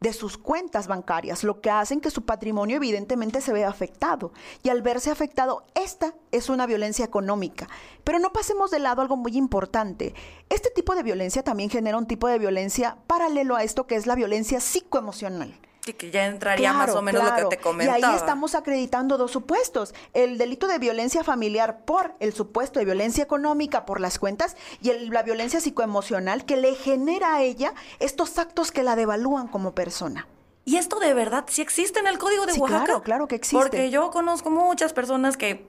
de 0.00 0.12
sus 0.12 0.38
cuentas 0.38 0.86
bancarias, 0.86 1.44
lo 1.44 1.60
que 1.60 1.70
hacen 1.70 2.00
que 2.00 2.10
su 2.10 2.24
patrimonio 2.24 2.76
evidentemente 2.76 3.40
se 3.40 3.52
vea 3.52 3.68
afectado. 3.68 4.32
Y 4.62 4.68
al 4.68 4.82
verse 4.82 5.10
afectado, 5.10 5.64
esta 5.74 6.14
es 6.30 6.48
una 6.48 6.66
violencia 6.66 7.04
económica. 7.04 7.68
Pero 8.04 8.18
no 8.18 8.32
pasemos 8.32 8.70
de 8.70 8.78
lado 8.78 9.02
algo 9.02 9.16
muy 9.16 9.36
importante. 9.36 10.14
Este 10.48 10.70
tipo 10.70 10.94
de 10.94 11.02
violencia 11.02 11.42
también 11.42 11.70
genera 11.70 11.98
un 11.98 12.06
tipo 12.06 12.28
de 12.28 12.38
violencia 12.38 12.96
paralelo 13.06 13.56
a 13.56 13.64
esto 13.64 13.86
que 13.86 13.96
es 13.96 14.06
la 14.06 14.14
violencia 14.14 14.60
psicoemocional. 14.60 15.58
Sí, 15.88 15.94
que 15.94 16.10
ya 16.10 16.26
entraría 16.26 16.70
más 16.74 16.90
o 16.90 17.00
menos 17.00 17.24
lo 17.24 17.34
que 17.48 17.56
te 17.56 17.62
comentaba. 17.62 17.98
Y 17.98 18.02
ahí 18.04 18.14
estamos 18.14 18.54
acreditando 18.54 19.16
dos 19.16 19.30
supuestos. 19.30 19.94
El 20.12 20.36
delito 20.36 20.66
de 20.66 20.78
violencia 20.78 21.24
familiar 21.24 21.86
por 21.86 22.14
el 22.20 22.34
supuesto 22.34 22.78
de 22.78 22.84
violencia 22.84 23.24
económica 23.24 23.86
por 23.86 23.98
las 23.98 24.18
cuentas 24.18 24.54
y 24.82 24.90
el- 24.90 25.08
la 25.08 25.22
violencia 25.22 25.60
psicoemocional 25.60 26.44
que 26.44 26.58
le 26.58 26.74
genera 26.74 27.36
a 27.36 27.42
ella 27.42 27.72
estos 28.00 28.36
actos 28.38 28.70
que 28.70 28.82
la 28.82 28.96
devalúan 28.96 29.48
como 29.48 29.74
persona. 29.74 30.28
Y 30.66 30.76
esto 30.76 31.00
de 31.00 31.14
verdad 31.14 31.46
sí 31.48 31.62
existe 31.62 32.00
en 32.00 32.06
el 32.06 32.18
Código 32.18 32.44
de 32.44 32.52
Sí, 32.52 32.60
Oaxaca. 32.60 32.84
claro, 32.84 33.02
claro 33.02 33.26
que 33.28 33.36
existe. 33.36 33.56
Porque 33.58 33.88
yo 33.88 34.10
conozco 34.10 34.50
muchas 34.50 34.92
personas 34.92 35.38
que, 35.38 35.66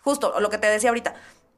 justo 0.00 0.40
lo 0.40 0.50
que 0.50 0.58
te 0.58 0.66
decía 0.66 0.90
ahorita, 0.90 1.14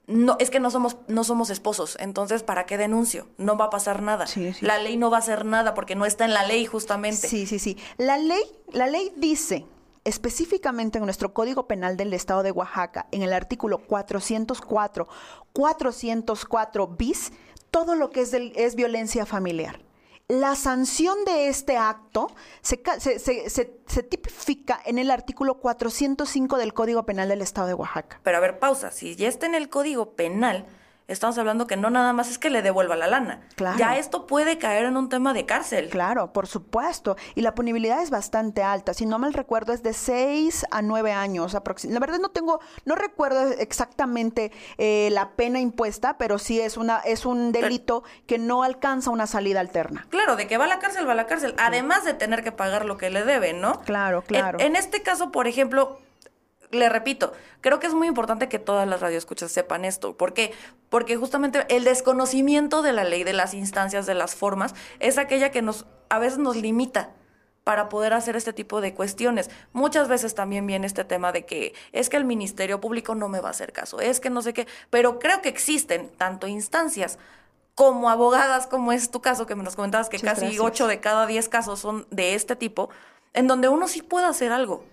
no, 0.06 0.36
es 0.40 0.50
que 0.50 0.60
no 0.60 0.70
somos, 0.70 0.96
no 1.08 1.22
somos 1.24 1.48
esposos, 1.50 1.96
entonces 2.00 2.42
¿para 2.42 2.66
qué 2.66 2.76
denuncio? 2.76 3.28
No 3.38 3.56
va 3.56 3.66
a 3.66 3.70
pasar 3.70 4.02
nada. 4.02 4.26
Sí, 4.26 4.52
sí. 4.52 4.64
La 4.66 4.78
ley 4.78 4.96
no 4.96 5.10
va 5.10 5.18
a 5.18 5.20
hacer 5.20 5.44
nada 5.44 5.74
porque 5.74 5.94
no 5.94 6.04
está 6.04 6.24
en 6.24 6.34
la 6.34 6.44
ley 6.44 6.66
justamente. 6.66 7.28
Sí, 7.28 7.46
sí, 7.46 7.58
sí. 7.58 7.78
La 7.98 8.18
ley, 8.18 8.42
la 8.72 8.86
ley 8.88 9.12
dice 9.16 9.64
específicamente 10.04 10.98
en 10.98 11.04
nuestro 11.04 11.32
Código 11.32 11.68
Penal 11.68 11.96
del 11.96 12.12
Estado 12.12 12.42
de 12.42 12.50
Oaxaca, 12.50 13.06
en 13.12 13.22
el 13.22 13.32
artículo 13.32 13.78
404, 13.78 15.06
404 15.52 16.86
bis, 16.88 17.32
todo 17.70 17.94
lo 17.94 18.10
que 18.10 18.22
es, 18.22 18.30
del- 18.32 18.52
es 18.56 18.74
violencia 18.74 19.24
familiar. 19.26 19.80
La 20.32 20.56
sanción 20.56 21.26
de 21.26 21.48
este 21.48 21.76
acto 21.76 22.28
se, 22.62 22.80
se- 22.98 23.18
se- 23.50 23.80
se 23.86 24.02
tipifica 24.02 24.80
en 24.86 24.98
el 24.98 25.10
artículo 25.10 25.58
405 25.60 26.56
del 26.56 26.72
Código 26.72 27.04
Penal 27.04 27.28
del 27.28 27.42
Estado 27.42 27.66
de 27.66 27.74
Oaxaca. 27.74 28.18
Pero 28.22 28.38
a 28.38 28.40
ver, 28.40 28.58
pausa. 28.58 28.90
Si 28.92 29.14
ya 29.14 29.28
está 29.28 29.44
en 29.44 29.54
el 29.54 29.68
Código 29.68 30.12
Penal, 30.16 30.64
estamos 31.08 31.36
hablando 31.38 31.66
que 31.66 31.76
no 31.76 31.90
nada 31.90 32.12
más 32.12 32.30
es 32.30 32.38
que 32.38 32.50
le 32.50 32.62
devuelva 32.62 32.96
la 32.96 33.06
lana. 33.06 33.40
Claro. 33.56 33.78
Ya 33.78 33.96
esto 33.98 34.26
puede 34.26 34.58
caer 34.58 34.86
en 34.86 34.96
un 34.96 35.08
tema 35.08 35.32
de 35.34 35.46
cárcel. 35.46 35.88
Claro, 35.88 36.32
por 36.32 36.46
supuesto. 36.46 37.16
Y 37.34 37.42
la 37.42 37.54
punibilidad 37.54 38.02
es 38.02 38.10
bastante 38.10 38.62
alta. 38.62 38.94
Si 38.94 39.06
no 39.06 39.18
mal 39.18 39.32
recuerdo, 39.32 39.72
es 39.72 39.82
de 39.82 39.92
6 39.92 40.66
a 40.70 40.82
9 40.82 41.12
años 41.12 41.54
aproximadamente. 41.54 42.00
La 42.00 42.06
verdad 42.06 42.22
no 42.22 42.30
tengo, 42.30 42.60
no 42.84 42.94
recuerdo 42.94 43.42
exactamente 43.52 44.52
eh, 44.78 45.08
la 45.12 45.30
pena 45.32 45.60
impuesta, 45.60 46.18
pero 46.18 46.38
sí 46.38 46.60
es 46.60 46.76
una, 46.76 46.98
es 47.00 47.26
un 47.26 47.52
delito 47.52 48.04
que 48.26 48.38
no 48.38 48.62
alcanza 48.62 49.10
una 49.10 49.26
salida 49.26 49.60
alterna. 49.60 50.06
Claro, 50.10 50.36
de 50.36 50.46
que 50.46 50.58
va 50.58 50.64
a 50.64 50.68
la 50.68 50.78
cárcel, 50.78 51.06
va 51.06 51.12
a 51.12 51.16
la 51.16 51.26
cárcel, 51.26 51.54
además 51.58 52.04
de 52.04 52.14
tener 52.14 52.42
que 52.42 52.52
pagar 52.52 52.84
lo 52.84 52.96
que 52.96 53.10
le 53.10 53.24
deben, 53.24 53.60
¿no? 53.60 53.80
Claro, 53.80 54.18
En- 54.18 54.24
claro. 54.26 54.60
En, 54.60 54.76
este 54.76 55.02
caso, 55.02 55.32
por 55.32 55.46
ejemplo, 55.46 55.98
le 56.72 56.88
repito, 56.88 57.32
creo 57.60 57.78
que 57.78 57.86
es 57.86 57.94
muy 57.94 58.08
importante 58.08 58.48
que 58.48 58.58
todas 58.58 58.88
las 58.88 59.00
radioescuchas 59.00 59.52
sepan 59.52 59.84
esto. 59.84 60.16
¿Por 60.16 60.32
qué? 60.32 60.52
Porque 60.88 61.16
justamente 61.16 61.64
el 61.68 61.84
desconocimiento 61.84 62.82
de 62.82 62.92
la 62.92 63.04
ley, 63.04 63.22
de 63.24 63.34
las 63.34 63.54
instancias, 63.54 64.06
de 64.06 64.14
las 64.14 64.34
formas, 64.34 64.74
es 64.98 65.18
aquella 65.18 65.50
que 65.50 65.62
nos 65.62 65.86
a 66.08 66.18
veces 66.18 66.38
nos 66.38 66.56
limita 66.56 67.10
para 67.64 67.88
poder 67.88 68.12
hacer 68.12 68.36
este 68.36 68.52
tipo 68.52 68.80
de 68.80 68.94
cuestiones. 68.94 69.50
Muchas 69.72 70.08
veces 70.08 70.34
también 70.34 70.66
viene 70.66 70.86
este 70.86 71.04
tema 71.04 71.30
de 71.30 71.44
que 71.44 71.74
es 71.92 72.08
que 72.08 72.16
el 72.16 72.24
Ministerio 72.24 72.80
Público 72.80 73.14
no 73.14 73.28
me 73.28 73.40
va 73.40 73.48
a 73.48 73.52
hacer 73.52 73.72
caso, 73.72 74.00
es 74.00 74.18
que 74.18 74.30
no 74.30 74.42
sé 74.42 74.52
qué, 74.52 74.66
pero 74.90 75.18
creo 75.18 75.42
que 75.42 75.48
existen 75.48 76.10
tanto 76.16 76.46
instancias 76.46 77.18
como 77.74 78.10
abogadas, 78.10 78.66
como 78.66 78.92
es 78.92 79.10
tu 79.10 79.20
caso, 79.20 79.46
que 79.46 79.54
me 79.54 79.62
nos 79.62 79.76
comentabas 79.76 80.08
que 80.08 80.18
Muchas 80.18 80.40
casi 80.40 80.58
ocho 80.58 80.86
de 80.86 81.00
cada 81.00 81.26
diez 81.26 81.48
casos 81.48 81.80
son 81.80 82.06
de 82.10 82.34
este 82.34 82.56
tipo, 82.56 82.90
en 83.32 83.46
donde 83.46 83.68
uno 83.68 83.88
sí 83.88 84.02
puede 84.02 84.26
hacer 84.26 84.52
algo, 84.52 84.84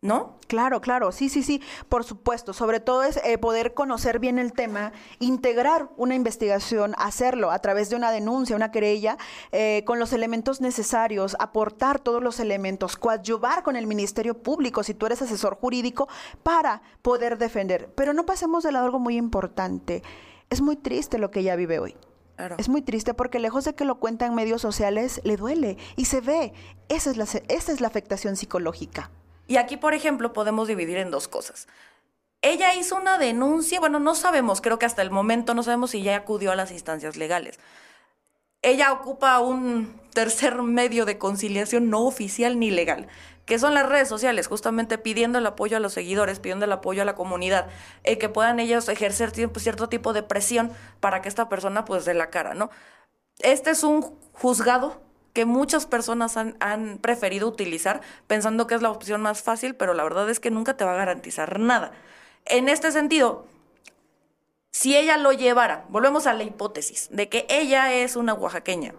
¿no? 0.00 0.38
Claro, 0.46 0.80
claro, 0.80 1.10
sí, 1.10 1.28
sí, 1.28 1.42
sí, 1.42 1.60
por 1.88 2.04
supuesto. 2.04 2.52
Sobre 2.52 2.78
todo 2.78 3.02
es 3.02 3.18
eh, 3.24 3.36
poder 3.36 3.74
conocer 3.74 4.20
bien 4.20 4.38
el 4.38 4.52
tema, 4.52 4.92
integrar 5.18 5.90
una 5.96 6.14
investigación, 6.14 6.94
hacerlo 6.98 7.50
a 7.50 7.58
través 7.58 7.90
de 7.90 7.96
una 7.96 8.12
denuncia, 8.12 8.54
una 8.54 8.70
querella, 8.70 9.18
eh, 9.50 9.82
con 9.84 9.98
los 9.98 10.12
elementos 10.12 10.60
necesarios, 10.60 11.36
aportar 11.40 11.98
todos 11.98 12.22
los 12.22 12.38
elementos, 12.38 12.96
coadyuvar 12.96 13.64
con 13.64 13.74
el 13.74 13.86
Ministerio 13.86 14.40
Público, 14.40 14.84
si 14.84 14.94
tú 14.94 15.06
eres 15.06 15.20
asesor 15.20 15.56
jurídico, 15.56 16.08
para 16.44 16.82
poder 17.02 17.36
defender. 17.36 17.92
Pero 17.96 18.12
no 18.12 18.24
pasemos 18.24 18.62
de 18.62 18.72
lado 18.72 18.86
algo 18.86 19.00
muy 19.00 19.16
importante. 19.16 20.02
Es 20.48 20.60
muy 20.60 20.76
triste 20.76 21.18
lo 21.18 21.30
que 21.30 21.40
ella 21.40 21.56
vive 21.56 21.80
hoy. 21.80 21.96
Claro. 22.36 22.54
Es 22.56 22.68
muy 22.68 22.82
triste 22.82 23.14
porque 23.14 23.40
lejos 23.40 23.64
de 23.64 23.74
que 23.74 23.84
lo 23.84 23.98
cuenta 23.98 24.24
en 24.24 24.34
medios 24.36 24.62
sociales, 24.62 25.20
le 25.24 25.36
duele 25.36 25.76
y 25.96 26.04
se 26.04 26.20
ve. 26.20 26.52
Esa 26.88 27.10
es 27.10 27.16
la, 27.16 27.24
esa 27.24 27.72
es 27.72 27.80
la 27.80 27.88
afectación 27.88 28.36
psicológica. 28.36 29.10
Y 29.48 29.56
aquí, 29.56 29.76
por 29.76 29.94
ejemplo, 29.94 30.32
podemos 30.32 30.68
dividir 30.68 30.98
en 30.98 31.10
dos 31.10 31.26
cosas. 31.26 31.66
Ella 32.42 32.74
hizo 32.74 32.94
una 32.94 33.18
denuncia, 33.18 33.80
bueno, 33.80 33.98
no 33.98 34.14
sabemos, 34.14 34.60
creo 34.60 34.78
que 34.78 34.86
hasta 34.86 35.02
el 35.02 35.10
momento 35.10 35.54
no 35.54 35.64
sabemos 35.64 35.90
si 35.90 36.02
ya 36.02 36.14
acudió 36.14 36.52
a 36.52 36.56
las 36.56 36.70
instancias 36.70 37.16
legales. 37.16 37.58
Ella 38.62 38.92
ocupa 38.92 39.40
un 39.40 40.00
tercer 40.12 40.62
medio 40.62 41.04
de 41.04 41.18
conciliación 41.18 41.90
no 41.90 42.04
oficial 42.04 42.60
ni 42.60 42.70
legal, 42.70 43.08
que 43.46 43.58
son 43.58 43.72
las 43.72 43.88
redes 43.88 44.08
sociales, 44.08 44.46
justamente 44.46 44.98
pidiendo 44.98 45.38
el 45.38 45.46
apoyo 45.46 45.78
a 45.78 45.80
los 45.80 45.94
seguidores, 45.94 46.38
pidiendo 46.38 46.66
el 46.66 46.72
apoyo 46.72 47.02
a 47.02 47.04
la 47.06 47.14
comunidad, 47.14 47.68
eh, 48.04 48.18
que 48.18 48.28
puedan 48.28 48.60
ellos 48.60 48.88
ejercer 48.88 49.32
cierto 49.32 49.88
tipo 49.88 50.12
de 50.12 50.22
presión 50.22 50.70
para 51.00 51.22
que 51.22 51.28
esta 51.28 51.48
persona 51.48 51.84
pues 51.84 52.04
dé 52.04 52.14
la 52.14 52.30
cara, 52.30 52.54
¿no? 52.54 52.70
Este 53.38 53.70
es 53.70 53.82
un 53.82 54.02
juzgado 54.32 55.00
que 55.32 55.44
muchas 55.44 55.86
personas 55.86 56.36
han, 56.36 56.56
han 56.60 56.98
preferido 56.98 57.46
utilizar 57.48 58.00
pensando 58.26 58.66
que 58.66 58.74
es 58.74 58.82
la 58.82 58.90
opción 58.90 59.20
más 59.22 59.42
fácil, 59.42 59.74
pero 59.74 59.94
la 59.94 60.02
verdad 60.02 60.28
es 60.30 60.40
que 60.40 60.50
nunca 60.50 60.76
te 60.76 60.84
va 60.84 60.92
a 60.92 60.96
garantizar 60.96 61.58
nada. 61.60 61.92
En 62.44 62.68
este 62.68 62.90
sentido, 62.92 63.46
si 64.70 64.96
ella 64.96 65.16
lo 65.16 65.32
llevara, 65.32 65.84
volvemos 65.88 66.26
a 66.26 66.34
la 66.34 66.44
hipótesis 66.44 67.08
de 67.10 67.28
que 67.28 67.46
ella 67.48 67.92
es 67.94 68.16
una 68.16 68.34
oaxaqueña 68.34 68.94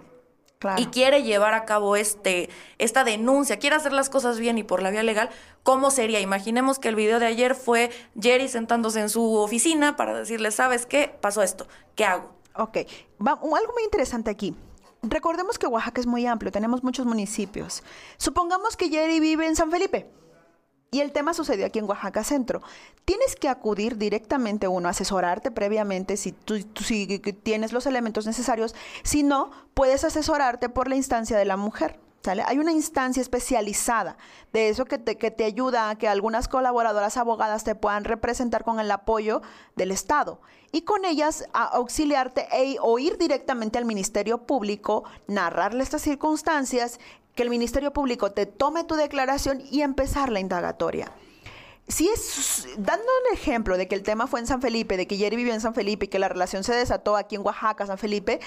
Claro. 0.59 0.81
y 0.81 0.87
quiere 0.87 1.23
llevar 1.23 1.53
a 1.53 1.63
cabo 1.63 1.95
este, 1.95 2.49
esta 2.79 3.05
denuncia, 3.05 3.59
quiere 3.59 3.77
hacer 3.77 3.93
las 3.93 4.09
cosas 4.09 4.39
bien 4.39 4.57
y 4.57 4.63
por 4.63 4.81
la 4.81 4.89
vía 4.89 5.03
legal, 5.03 5.29
¿cómo 5.63 5.89
sería? 5.89 6.19
Imaginemos 6.19 6.79
que 6.79 6.89
el 6.89 6.95
video 6.95 7.17
de 7.19 7.27
ayer 7.27 7.55
fue 7.55 7.91
Jerry 8.19 8.49
sentándose 8.49 8.99
en 8.99 9.07
su 9.07 9.35
oficina 9.37 9.95
para 9.95 10.13
decirle, 10.13 10.51
¿sabes 10.51 10.85
qué? 10.85 11.15
Pasó 11.21 11.43
esto, 11.43 11.65
¿qué 11.95 12.03
hago? 12.03 12.33
Ok, 12.55 12.79
Va- 13.25 13.39
algo 13.39 13.73
muy 13.73 13.83
interesante 13.85 14.29
aquí. 14.29 14.53
Recordemos 15.01 15.57
que 15.57 15.67
Oaxaca 15.67 16.01
es 16.01 16.07
muy 16.07 16.25
amplio, 16.25 16.51
tenemos 16.51 16.83
muchos 16.83 17.05
municipios. 17.05 17.83
Supongamos 18.17 18.75
que 18.75 18.89
Jerry 18.89 19.19
vive 19.19 19.47
en 19.47 19.55
San 19.55 19.71
Felipe 19.71 20.11
y 20.91 21.01
el 21.01 21.11
tema 21.11 21.33
sucedió 21.33 21.65
aquí 21.65 21.79
en 21.79 21.87
Oaxaca 21.87 22.23
Centro. 22.23 22.61
Tienes 23.05 23.35
que 23.35 23.47
acudir 23.47 23.97
directamente, 23.97 24.67
uno, 24.67 24.89
asesorarte 24.89 25.51
previamente 25.51 26.17
si 26.17 26.35
si 26.75 27.19
tienes 27.43 27.71
los 27.71 27.85
elementos 27.85 28.25
necesarios. 28.25 28.75
Si 29.03 29.23
no, 29.23 29.51
puedes 29.73 30.03
asesorarte 30.03 30.67
por 30.67 30.89
la 30.89 30.95
instancia 30.95 31.37
de 31.37 31.45
la 31.45 31.57
mujer. 31.57 31.99
¿Sale? 32.21 32.43
Hay 32.45 32.59
una 32.59 32.73
instancia 32.73 33.21
especializada 33.21 34.17
de 34.51 34.67
eso 34.67 34.83
que 34.83 34.97
te, 34.97 35.17
que 35.17 35.31
te 35.31 35.45
ayuda 35.45 35.89
a 35.89 35.97
que 35.97 36.07
algunas 36.07 36.49
colaboradoras 36.49 37.15
abogadas 37.15 37.63
te 37.63 37.75
puedan 37.75 38.03
representar 38.03 38.65
con 38.65 38.81
el 38.81 38.91
apoyo 38.91 39.41
del 39.77 39.91
Estado 39.91 40.41
y 40.73 40.81
con 40.81 41.05
ellas 41.05 41.47
a 41.53 41.63
auxiliarte 41.63 42.47
e, 42.51 42.77
o 42.81 42.99
ir 42.99 43.17
directamente 43.17 43.77
al 43.77 43.85
Ministerio 43.85 44.39
Público, 44.39 45.05
narrarle 45.27 45.81
estas 45.81 46.01
circunstancias, 46.01 46.99
que 47.35 47.43
el 47.43 47.49
Ministerio 47.49 47.93
Público 47.93 48.31
te 48.31 48.45
tome 48.45 48.83
tu 48.83 48.95
declaración 48.95 49.61
y 49.71 49.81
empezar 49.81 50.29
la 50.29 50.41
indagatoria. 50.41 51.11
Si 51.89 52.07
es, 52.07 52.67
dando 52.77 53.03
un 53.03 53.35
ejemplo 53.35 53.75
de 53.75 53.87
que 53.87 53.95
el 53.95 54.03
tema 54.03 54.27
fue 54.27 54.39
en 54.39 54.45
San 54.45 54.61
Felipe, 54.61 54.95
de 54.95 55.07
que 55.07 55.17
Jerry 55.17 55.35
vivió 55.35 55.55
en 55.55 55.59
San 55.59 55.73
Felipe 55.73 56.05
y 56.05 56.07
que 56.07 56.19
la 56.19 56.29
relación 56.29 56.63
se 56.63 56.73
desató 56.73 57.17
aquí 57.17 57.35
en 57.35 57.41
Oaxaca, 57.43 57.87
San 57.87 57.97
Felipe, 57.97 58.39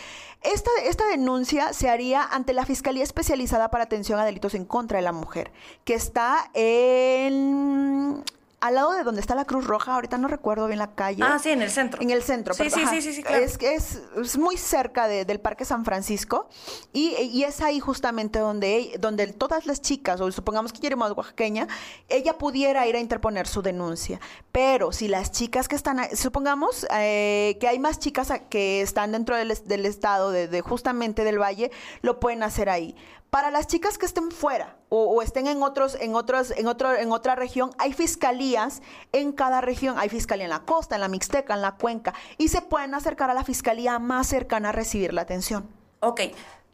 esta, 0.42 0.70
esta 0.84 1.08
denuncia 1.08 1.72
se 1.72 1.90
haría 1.90 2.22
ante 2.22 2.52
la 2.52 2.64
Fiscalía 2.64 3.02
Especializada 3.02 3.68
para 3.68 3.84
Atención 3.84 4.20
a 4.20 4.24
Delitos 4.24 4.54
en 4.54 4.64
contra 4.64 4.98
de 4.98 5.02
la 5.02 5.10
Mujer, 5.10 5.50
que 5.84 5.94
está 5.94 6.50
en... 6.54 8.22
Al 8.62 8.76
lado 8.76 8.92
de 8.92 9.02
donde 9.02 9.20
está 9.20 9.34
la 9.34 9.44
Cruz 9.44 9.66
Roja, 9.66 9.94
ahorita 9.94 10.18
no 10.18 10.28
recuerdo 10.28 10.68
bien 10.68 10.78
la 10.78 10.94
calle. 10.94 11.20
Ah, 11.26 11.38
sí, 11.40 11.50
en 11.50 11.62
el 11.62 11.70
centro. 11.70 12.00
En 12.00 12.10
el 12.10 12.22
centro, 12.22 12.54
Sí, 12.54 12.62
perdón, 12.62 12.78
sí, 12.78 12.84
ajá. 12.84 12.94
sí, 12.94 13.02
sí, 13.02 13.12
sí, 13.14 13.22
claro. 13.24 13.44
Es, 13.44 13.58
que 13.58 13.74
es, 13.74 14.00
es 14.22 14.38
muy 14.38 14.56
cerca 14.56 15.08
de- 15.08 15.24
del 15.24 15.40
Parque 15.40 15.64
San 15.64 15.84
Francisco 15.84 16.48
y, 16.92 17.16
y 17.20 17.42
es 17.42 17.60
ahí 17.60 17.80
justamente 17.80 18.38
donde, 18.38 18.94
donde 19.00 19.26
todas 19.32 19.66
las 19.66 19.80
chicas, 19.82 20.20
o 20.20 20.30
supongamos 20.30 20.72
que 20.72 20.78
Jeremy 20.80 21.02
es 21.06 21.10
oaxaqueña, 21.16 21.66
ella 22.08 22.38
pudiera 22.38 22.86
ir 22.86 22.94
a 22.94 23.00
interponer 23.00 23.48
su 23.48 23.62
denuncia. 23.62 24.20
Pero 24.52 24.92
si 24.92 25.08
las 25.08 25.32
chicas 25.32 25.66
que 25.66 25.74
están, 25.74 25.98
ahí- 25.98 26.14
supongamos 26.14 26.86
eh, 26.94 27.56
que 27.60 27.66
hay 27.66 27.80
más 27.80 27.98
chicas 27.98 28.32
que 28.48 28.80
están 28.80 29.10
dentro 29.10 29.34
del, 29.36 29.52
del 29.64 29.86
estado, 29.86 30.30
de, 30.30 30.46
de 30.46 30.60
justamente 30.60 31.24
del 31.24 31.40
valle, 31.40 31.72
lo 32.02 32.20
pueden 32.20 32.44
hacer 32.44 32.68
ahí. 32.70 32.94
Para 33.32 33.50
las 33.50 33.66
chicas 33.66 33.96
que 33.96 34.04
estén 34.04 34.30
fuera 34.30 34.76
o, 34.90 35.22
estén 35.22 35.46
en 35.46 35.62
otros, 35.62 35.96
en 35.98 36.14
otros, 36.14 36.50
en 36.50 36.66
otro, 36.66 36.94
en 36.94 37.12
otra 37.12 37.34
región, 37.34 37.70
hay 37.78 37.94
fiscalías 37.94 38.82
en 39.12 39.32
cada 39.32 39.62
región. 39.62 39.98
Hay 39.98 40.10
fiscalía 40.10 40.44
en 40.44 40.50
la 40.50 40.66
costa, 40.66 40.96
en 40.96 41.00
la 41.00 41.08
Mixteca, 41.08 41.54
en 41.54 41.62
la 41.62 41.76
Cuenca, 41.76 42.12
y 42.36 42.48
se 42.48 42.60
pueden 42.60 42.94
acercar 42.94 43.30
a 43.30 43.34
la 43.34 43.42
fiscalía 43.42 43.98
más 43.98 44.26
cercana 44.26 44.68
a 44.68 44.72
recibir 44.72 45.14
la 45.14 45.22
atención. 45.22 45.66
Ok, 46.00 46.20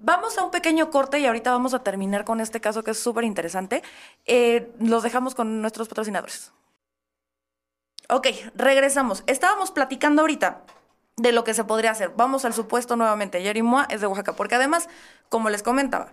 vamos 0.01 0.37
a 0.37 0.43
un 0.43 0.51
pequeño 0.51 0.91
corte 0.91 1.21
y 1.21 1.27
ahorita 1.27 1.53
vamos 1.53 1.75
a 1.75 1.85
terminar 1.85 2.25
con 2.25 2.41
este 2.41 2.61
caso 2.61 2.83
que 2.83 2.91
es 2.91 2.99
súper 2.99 3.23
interesante. 3.23 3.85
Eh, 4.27 4.73
los 4.81 5.05
dejamos 5.05 5.37
con 5.37 5.63
nuestros 5.63 5.87
patrocinadores. 5.87 6.51
Ok, 8.09 8.27
regresamos. 8.57 9.23
Estábamos 9.29 9.71
platicando 9.71 10.23
ahorita 10.23 10.65
de 11.19 11.31
lo 11.31 11.45
que 11.45 11.55
se 11.55 11.63
podría 11.63 11.93
hacer. 11.93 12.11
Vamos 12.17 12.45
al 12.45 12.53
supuesto 12.53 12.97
nuevamente. 12.97 13.43
Jerry 13.43 13.63
Moa 13.63 13.87
es 13.91 14.01
de 14.01 14.09
Oaxaca, 14.09 14.33
porque 14.33 14.57
además, 14.57 14.89
como 15.29 15.51
les 15.51 15.63
comentaba, 15.63 16.11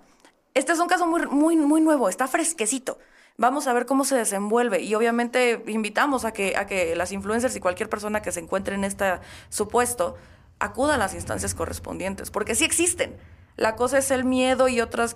este 0.55 0.71
es 0.71 0.79
un 0.79 0.87
caso 0.87 1.05
muy, 1.05 1.27
muy, 1.27 1.57
muy 1.57 1.81
nuevo, 1.81 2.09
está 2.09 2.27
fresquecito. 2.27 2.97
Vamos 3.37 3.67
a 3.67 3.73
ver 3.73 3.85
cómo 3.85 4.05
se 4.05 4.15
desenvuelve 4.15 4.81
y 4.81 4.95
obviamente 4.95 5.61
invitamos 5.67 6.23
a 6.23 6.31
que, 6.31 6.55
a 6.55 6.65
que 6.65 6.95
las 6.95 7.11
influencers 7.11 7.55
y 7.57 7.59
cualquier 7.59 7.89
persona 7.89 8.21
que 8.21 8.31
se 8.31 8.39
encuentre 8.39 8.75
en 8.75 8.85
este 8.85 9.19
supuesto 9.49 10.15
acuda 10.59 10.95
a 10.95 10.97
las 10.97 11.13
instancias 11.13 11.53
correspondientes, 11.53 12.31
porque 12.31 12.55
sí 12.55 12.63
existen. 12.63 13.17
La 13.57 13.75
cosa 13.75 13.97
es 13.97 14.09
el 14.11 14.23
miedo 14.23 14.69
y 14.69 14.79
otras 14.79 15.15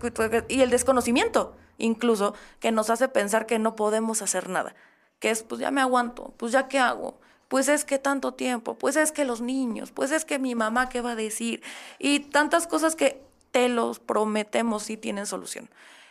y 0.50 0.62
el 0.62 0.70
desconocimiento, 0.70 1.56
incluso, 1.78 2.36
que 2.60 2.74
nos 2.74 2.90
hace 2.90 3.08
pensar 3.08 3.46
que 3.46 3.60
no 3.60 3.78
podemos 3.78 4.22
hacer 4.22 4.50
nada. 4.50 4.76
Que 5.20 5.30
es, 5.30 5.44
pues 5.44 5.62
ya 5.62 5.72
me 5.72 5.80
aguanto, 5.80 6.34
pues 6.36 6.52
ya 6.52 6.68
qué 6.68 6.80
hago, 6.80 7.20
pues 7.48 7.70
es 7.70 7.86
que 7.86 7.98
tanto 7.98 8.34
tiempo, 8.34 8.78
pues 8.78 8.98
es 8.98 9.14
que 9.14 9.24
los 9.24 9.40
niños, 9.40 9.92
pues 9.92 10.12
es 10.12 10.26
que 10.26 10.40
mi 10.40 10.56
mamá 10.56 10.90
qué 10.90 11.00
va 11.02 11.12
a 11.12 11.16
decir, 11.16 11.62
y 11.98 12.20
tantas 12.20 12.68
cosas 12.68 12.96
que 12.96 13.29
te 13.52 13.70
los 13.70 14.00
prometemos 14.00 14.84
sí 14.84 14.98
tienen 14.98 15.26
solución. 15.26 15.70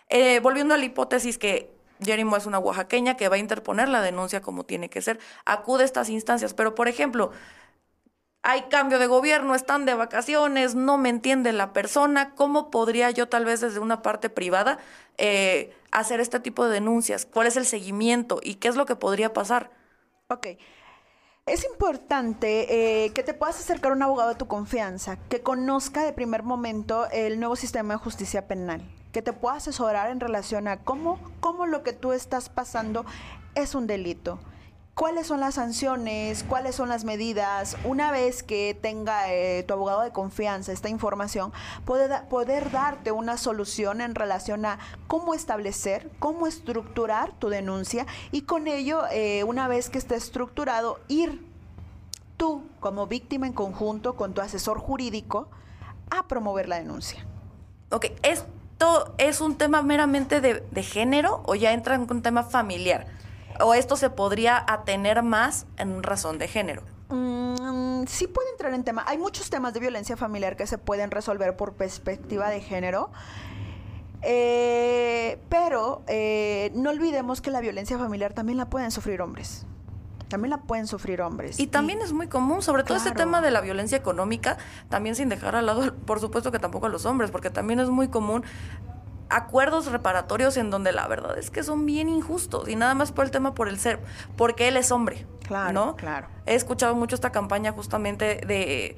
Eh, 0.09 0.41
volviendo 0.41 0.75
a 0.75 0.79
la 0.79 0.85
hipótesis 0.85 1.39
que 1.39 1.71
Jerimo 2.03 2.37
es 2.37 2.47
una 2.47 2.59
oaxaqueña 2.59 3.17
que 3.17 3.29
va 3.29 3.37
a 3.37 3.39
interponer 3.39 3.89
la 3.89 4.03
denuncia 4.03 4.41
como 4.41 4.65
tiene 4.65 4.89
que 4.89 5.03
ser, 5.03 5.19
acude 5.45 5.83
a 5.83 5.87
estas 5.87 6.09
instancias, 6.09 6.55
pero 6.55 6.75
por 6.75 6.89
ejemplo, 6.89 7.33
hay 8.43 8.63
cambio 8.71 8.99
de 8.99 9.07
gobierno, 9.07 9.55
están 9.55 9.85
de 9.85 9.95
vacaciones, 9.95 10.75
no 10.75 10.97
me 10.97 11.09
entiende 11.09 11.53
la 11.53 11.73
persona, 11.73 12.35
¿cómo 12.35 12.71
podría 12.71 13.11
yo 13.11 13.29
tal 13.29 13.45
vez 13.45 13.61
desde 13.61 13.81
una 13.81 14.01
parte 14.01 14.31
privada 14.31 14.79
eh, 15.19 15.75
hacer 15.91 16.21
este 16.21 16.41
tipo 16.41 16.65
de 16.65 16.75
denuncias? 16.75 17.27
¿Cuál 17.27 17.49
es 17.49 17.57
el 17.57 17.67
seguimiento 17.67 18.41
y 18.43 18.55
qué 18.55 18.69
es 18.69 18.77
lo 18.77 18.87
que 18.87 18.97
podría 18.97 19.33
pasar? 19.33 19.71
Ok. 20.29 20.47
Es 21.49 21.65
importante 21.65 23.05
eh, 23.05 23.13
que 23.15 23.23
te 23.23 23.33
puedas 23.33 23.59
acercar 23.59 23.93
a 23.93 23.95
un 23.95 24.03
abogado 24.03 24.29
de 24.29 24.35
tu 24.35 24.47
confianza, 24.47 25.17
que 25.31 25.41
conozca 25.41 26.03
de 26.03 26.13
primer 26.13 26.43
momento 26.43 27.09
el 27.11 27.41
nuevo 27.41 27.57
sistema 27.57 27.95
de 27.95 28.01
justicia 28.01 28.47
penal, 28.47 28.83
que 29.13 29.23
te 29.23 29.33
pueda 29.33 29.57
asesorar 29.57 30.11
en 30.11 30.21
relación 30.21 30.69
a 30.69 30.85
cómo, 30.85 31.19
cómo 31.41 31.65
lo 31.65 31.83
que 31.83 31.95
tú 31.95 32.13
estás 32.13 32.51
pasando 32.51 33.07
es 33.55 33.75
un 33.75 33.87
delito 33.87 34.39
cuáles 34.99 35.29
son 35.29 35.39
las 35.39 35.55
sanciones, 35.55 36.43
cuáles 36.43 36.75
son 36.75 36.89
las 36.89 37.05
medidas. 37.05 37.77
Una 37.85 38.11
vez 38.11 38.43
que 38.43 38.77
tenga 38.83 39.33
eh, 39.33 39.63
tu 39.63 39.75
abogado 39.75 40.01
de 40.01 40.11
confianza 40.11 40.73
esta 40.73 40.89
información, 40.89 41.53
poder, 41.85 42.25
poder 42.29 42.73
darte 42.73 43.13
una 43.13 43.37
solución 43.37 44.01
en 44.01 44.17
relación 44.17 44.67
a 44.67 44.81
cómo 45.07 45.35
establecer, 45.35 46.11
cómo 46.19 46.49
estructurar 46.49 47.31
tu 47.39 47.49
denuncia 47.49 48.07
y 48.33 48.43
con 48.43 48.67
ello, 48.67 49.05
eh, 49.13 49.45
una 49.45 49.69
vez 49.69 49.89
que 49.89 49.99
esté 49.99 50.17
estructurado, 50.17 50.99
ir 51.07 51.47
tú 52.37 52.65
como 52.81 53.07
víctima 53.07 53.47
en 53.47 53.53
conjunto 53.53 54.17
con 54.17 54.35
tu 54.35 54.41
asesor 54.41 54.81
jurídico 54.81 55.49
a 56.11 56.27
promover 56.27 56.69
la 56.69 56.77
denuncia. 56.77 57.25
Ok, 57.91 58.07
¿esto 58.25 59.15
es 59.19 59.41
un 59.41 59.55
tema 59.55 59.81
meramente 59.81 60.41
de, 60.41 60.65
de 60.73 60.83
género 60.83 61.41
o 61.47 61.55
ya 61.55 61.73
entra 61.73 61.95
en 61.95 62.11
un 62.11 62.21
tema 62.21 62.43
familiar? 62.43 63.07
O 63.61 63.75
esto 63.75 63.97
se 63.97 64.11
podría 64.11 64.65
atener 64.67 65.23
más 65.23 65.67
en 65.77 66.03
razón 66.03 66.39
de 66.39 66.49
género? 66.49 66.83
Mm, 67.09 68.05
sí 68.07 68.27
puede 68.27 68.51
entrar 68.51 68.75
en 68.75 68.85
tema. 68.85 69.05
Hay 69.07 69.19
muchos 69.19 69.51
temas 69.51 69.75
de 69.75 69.81
violencia 69.81 70.17
familiar 70.17 70.57
que 70.57 70.67
se 70.67 70.79
pueden 70.79 71.11
resolver 71.11 71.57
por 71.57 71.75
perspectiva 71.75 72.49
de 72.49 72.61
género. 72.61 73.11
Eh, 74.23 75.39
pero 75.49 76.03
eh, 76.09 76.73
no 76.75 76.91
olvidemos 76.91 77.41
que 77.41 77.51
la 77.51 77.61
violencia 77.61 77.99
familiar 77.99 78.33
también 78.33 78.59
la 78.59 78.69
pueden 78.69 78.91
sufrir 78.91 79.23
hombres. 79.23 79.65
También 80.29 80.51
la 80.51 80.59
pueden 80.59 80.87
sufrir 80.87 81.23
hombres. 81.23 81.59
Y 81.59 81.69
también 81.69 82.03
es 82.03 82.13
muy 82.13 82.27
común, 82.27 82.61
sobre 82.61 82.83
todo 82.85 82.99
este 82.99 83.13
tema 83.13 83.41
de 83.41 83.51
la 83.51 83.63
violencia 83.63 83.97
económica, 83.97 84.59
también 84.91 85.15
sin 85.15 85.31
dejar 85.31 85.57
al 85.57 85.65
lado, 85.65 85.95
por 85.95 86.21
supuesto 86.21 86.53
que 86.53 86.59
tampoco 86.59 86.87
a 86.87 86.89
los 86.91 87.07
hombres, 87.07 87.31
porque 87.31 87.49
también 87.49 87.81
es 87.81 87.89
muy 87.89 88.09
común 88.09 88.45
acuerdos 89.31 89.87
reparatorios 89.87 90.57
en 90.57 90.71
donde 90.71 90.93
la 90.93 91.07
verdad 91.07 91.39
es 91.39 91.51
que 91.51 91.63
son 91.63 91.87
bien 91.87 92.09
injustos 92.09 92.69
y 92.69 92.77
nada 92.77 92.95
más 92.95 93.13
por 93.13 93.25
el 93.25 93.31
tema 93.31 93.55
por 93.55 93.69
el 93.69 93.79
ser, 93.79 94.01
porque 94.37 94.69
él 94.69 94.77
es 94.77 94.91
hombre. 94.91 95.27
Claro, 95.47 95.73
¿no? 95.73 95.97
claro. 95.97 96.29
He 96.47 96.55
escuchado 96.55 96.95
mucho 96.95 97.15
esta 97.15 97.31
campaña 97.31 97.73
justamente 97.73 98.41
de 98.47 98.97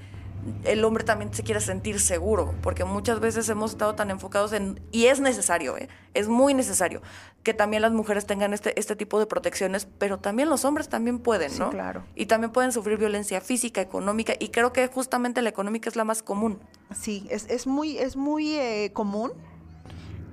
el 0.64 0.84
hombre 0.84 1.04
también 1.04 1.32
se 1.34 1.42
quiere 1.42 1.60
sentir 1.60 2.00
seguro, 2.00 2.54
porque 2.62 2.84
muchas 2.84 3.20
veces 3.20 3.48
hemos 3.48 3.72
estado 3.72 3.94
tan 3.94 4.10
enfocados 4.10 4.52
en, 4.52 4.80
y 4.90 5.06
es 5.06 5.20
necesario, 5.20 5.76
¿eh? 5.76 5.88
es 6.14 6.28
muy 6.28 6.54
necesario, 6.54 7.02
que 7.42 7.54
también 7.54 7.82
las 7.82 7.92
mujeres 7.92 8.26
tengan 8.26 8.52
este, 8.52 8.78
este 8.78 8.96
tipo 8.96 9.18
de 9.18 9.26
protecciones, 9.26 9.86
pero 9.98 10.18
también 10.18 10.48
los 10.48 10.64
hombres 10.64 10.88
también 10.88 11.18
pueden, 11.18 11.56
¿no? 11.58 11.70
claro. 11.70 12.04
Y 12.14 12.26
también 12.26 12.52
pueden 12.52 12.72
sufrir 12.72 12.98
violencia 12.98 13.40
física, 13.40 13.80
económica, 13.80 14.34
y 14.38 14.48
creo 14.48 14.72
que 14.72 14.86
justamente 14.88 15.42
la 15.42 15.50
económica 15.50 15.88
es 15.88 15.96
la 15.96 16.04
más 16.04 16.22
común. 16.22 16.58
Sí, 16.94 17.26
es, 17.30 17.46
es 17.48 17.66
muy, 17.66 17.98
es 17.98 18.16
muy 18.16 18.54
eh, 18.54 18.92
común 18.92 19.32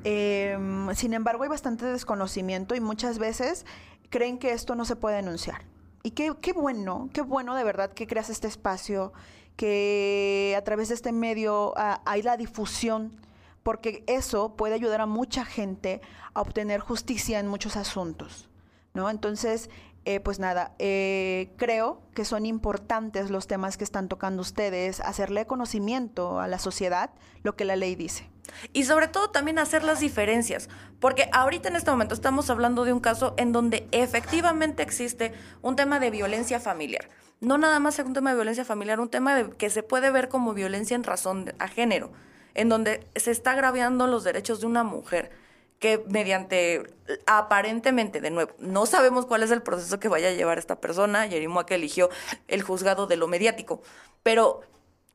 Em, 0.03 0.93
sin 0.95 1.13
embargo, 1.13 1.43
hay 1.43 1.49
bastante 1.49 1.85
desconocimiento 1.85 2.75
y 2.75 2.79
muchas 2.79 3.19
veces 3.19 3.65
creen 4.09 4.37
que 4.37 4.51
esto 4.51 4.75
no 4.75 4.85
se 4.85 4.95
puede 4.95 5.17
denunciar. 5.17 5.61
Y 6.03 6.11
qué, 6.11 6.31
bueno, 6.53 7.09
qué 7.11 7.21
bueno 7.21 7.55
de 7.55 7.63
verdad 7.63 7.91
que 7.91 8.07
creas 8.07 8.29
este 8.29 8.47
espacio, 8.47 9.11
que 9.57 10.55
a 10.57 10.63
través 10.63 10.89
de 10.89 10.95
este 10.95 11.11
medio 11.11 11.73
ah, 11.75 12.01
hay 12.05 12.21
la 12.21 12.37
difusión, 12.37 13.19
porque 13.63 14.03
eso 14.07 14.55
puede 14.55 14.75
ayudar 14.75 15.01
a 15.01 15.05
mucha 15.05 15.43
gente 15.43 15.99
a 16.33 16.41
obtener 16.41 16.79
justicia 16.79 17.39
en 17.39 17.47
muchos 17.47 17.75
asuntos. 17.75 18.49
¿no? 18.93 19.09
Entonces, 19.09 19.69
eh, 20.09 20.21
pues 20.21 20.39
nada, 20.39 20.71
eh, 20.79 21.49
creo 21.57 22.01
que 22.15 22.23
son 22.23 22.45
importantes 22.45 23.29
los 23.29 23.45
temas 23.45 23.75
que 23.75 23.83
están 23.83 24.07
tocando 24.07 24.41
ustedes, 24.41 25.01
hacerle 25.01 25.45
conocimiento 25.45 26.39
a 26.39 26.47
la 26.47 26.59
sociedad 26.59 27.09
lo 27.43 27.57
que 27.57 27.65
la 27.65 27.75
ley 27.75 27.95
dice. 27.95 28.29
Y 28.71 28.85
sobre 28.85 29.09
todo 29.09 29.31
también 29.31 29.59
hacer 29.59 29.83
las 29.83 29.99
diferencias, 29.99 30.69
porque 31.01 31.27
ahorita 31.33 31.67
en 31.67 31.75
este 31.75 31.91
momento 31.91 32.13
estamos 32.13 32.49
hablando 32.49 32.85
de 32.85 32.93
un 32.93 33.01
caso 33.01 33.33
en 33.35 33.51
donde 33.51 33.85
efectivamente 33.91 34.81
existe 34.81 35.33
un 35.61 35.75
tema 35.75 35.99
de 35.99 36.09
violencia 36.09 36.61
familiar. 36.61 37.09
No 37.41 37.57
nada 37.57 37.81
más 37.81 37.99
un 37.99 38.13
tema 38.13 38.29
de 38.29 38.37
violencia 38.37 38.63
familiar, 38.63 39.01
un 39.01 39.09
tema 39.09 39.35
de, 39.35 39.49
que 39.57 39.69
se 39.69 39.83
puede 39.83 40.09
ver 40.09 40.29
como 40.29 40.53
violencia 40.53 40.95
en 40.95 41.03
razón 41.03 41.53
a 41.59 41.67
género, 41.67 42.13
en 42.53 42.69
donde 42.69 43.05
se 43.17 43.31
está 43.31 43.51
agraviando 43.51 44.07
los 44.07 44.23
derechos 44.23 44.61
de 44.61 44.67
una 44.67 44.85
mujer 44.85 45.31
que 45.79 46.03
mediante, 46.09 46.83
aparentemente, 47.25 48.21
de 48.21 48.31
nuevo, 48.31 48.53
no 48.59 48.85
sabemos 48.85 49.25
cuál 49.25 49.43
es 49.43 49.51
el 49.51 49.61
proceso 49.61 49.99
que 49.99 50.07
vaya 50.07 50.29
a 50.29 50.31
llevar 50.31 50.57
esta 50.57 50.81
persona, 50.81 51.27
que 51.29 51.75
eligió 51.75 52.09
el 52.47 52.61
juzgado 52.63 53.07
de 53.07 53.17
lo 53.17 53.27
mediático, 53.27 53.81
pero 54.23 54.61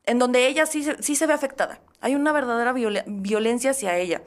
en 0.05 0.18
donde 0.18 0.46
ella 0.46 0.66
sí, 0.66 0.87
sí 1.01 1.16
se 1.16 1.27
ve 1.27 1.33
afectada. 1.33 1.81
Hay 2.01 2.14
una 2.14 2.33
verdadera 2.33 2.72
violencia 2.72 3.72
hacia 3.72 3.96
ella. 3.96 4.22